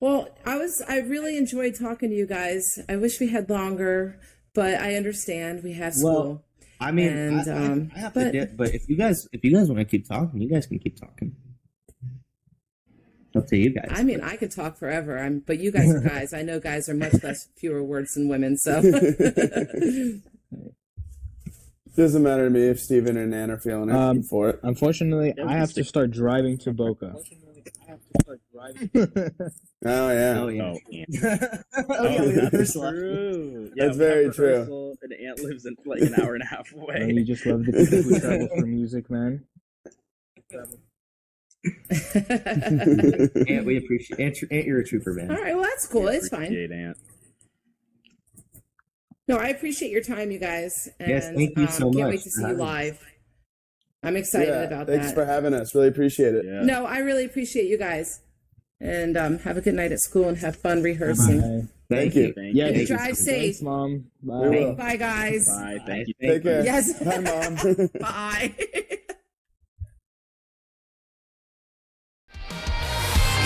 [0.00, 2.64] Well, I was I really enjoyed talking to you guys.
[2.88, 4.18] I wish we had longer,
[4.54, 6.12] but I understand we have school.
[6.24, 6.44] Well,
[6.80, 9.44] I mean, And, I, I- um, I have but- to but if you guys if
[9.44, 11.36] you guys want to keep talking, you guys can keep talking.
[13.34, 13.88] Up to you guys.
[13.90, 15.18] I mean, I could talk forever.
[15.18, 16.34] I'm, but you guys are guys.
[16.34, 18.58] I know guys are much less fewer words than women.
[18.58, 18.82] So,
[21.96, 23.94] Doesn't matter to me if Steven and Nan are feeling it.
[23.94, 24.60] Um, for it.
[24.62, 27.14] Unfortunately, Yeah, I have to start driving to Boca.
[29.84, 30.38] Oh yeah.
[30.38, 30.62] oh yeah.
[30.62, 31.04] Oh, yeah.
[31.88, 32.20] oh yeah.
[32.22, 33.00] we that's rehearsed last week.
[33.02, 33.70] true.
[33.74, 34.46] That's very true.
[34.52, 37.12] rehearsal, And Ant lives in like an hour and a half And away.
[37.14, 39.44] you just love the people who travel for music, man.
[43.48, 45.30] Ant, we appreciate Ant, Ant, you're a trooper, man.
[45.32, 45.54] All right.
[45.56, 46.06] Well, that's cool.
[46.08, 46.44] It's fine.
[46.44, 46.96] Appreciate Ant.
[49.28, 50.88] No, I appreciate your time, you guys.
[50.98, 52.66] And, Yes, thank you um, so Can't much wait to see you having us.
[52.66, 53.06] live.
[54.02, 54.96] I'm excited yeah, about thanks that.
[54.98, 55.74] Thanks for having us.
[55.74, 56.44] Really appreciate it.
[56.44, 56.62] Yeah.
[56.62, 58.20] No, I really appreciate you guys.
[58.80, 61.40] And um, have a good night at school and have fun rehearsing.
[61.40, 61.68] Bye.
[61.88, 62.22] Thank, Thank you.
[62.22, 62.32] you.
[62.32, 62.74] Thank Yeah, you.
[62.74, 63.42] Thank you Drive so safe.
[63.42, 64.06] Thanks, mom.
[64.22, 64.48] Bye.
[64.48, 64.72] We.
[64.72, 65.46] Bye, guys.
[65.46, 65.78] Bye.
[65.78, 65.84] Bye.
[65.86, 66.14] Thank you.
[66.20, 66.64] Thank Take care.
[66.64, 67.00] Yes.
[67.04, 67.54] Bye, mom.
[68.00, 68.54] Bye.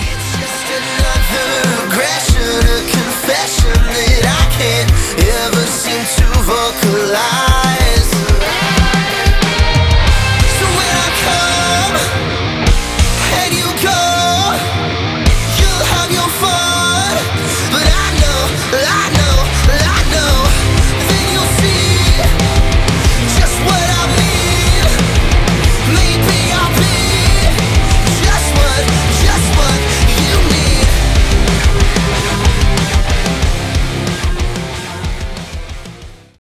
[0.09, 1.49] It's just another
[1.85, 4.91] aggression, a confession that I can't
[5.21, 7.95] ever seem to vocalize.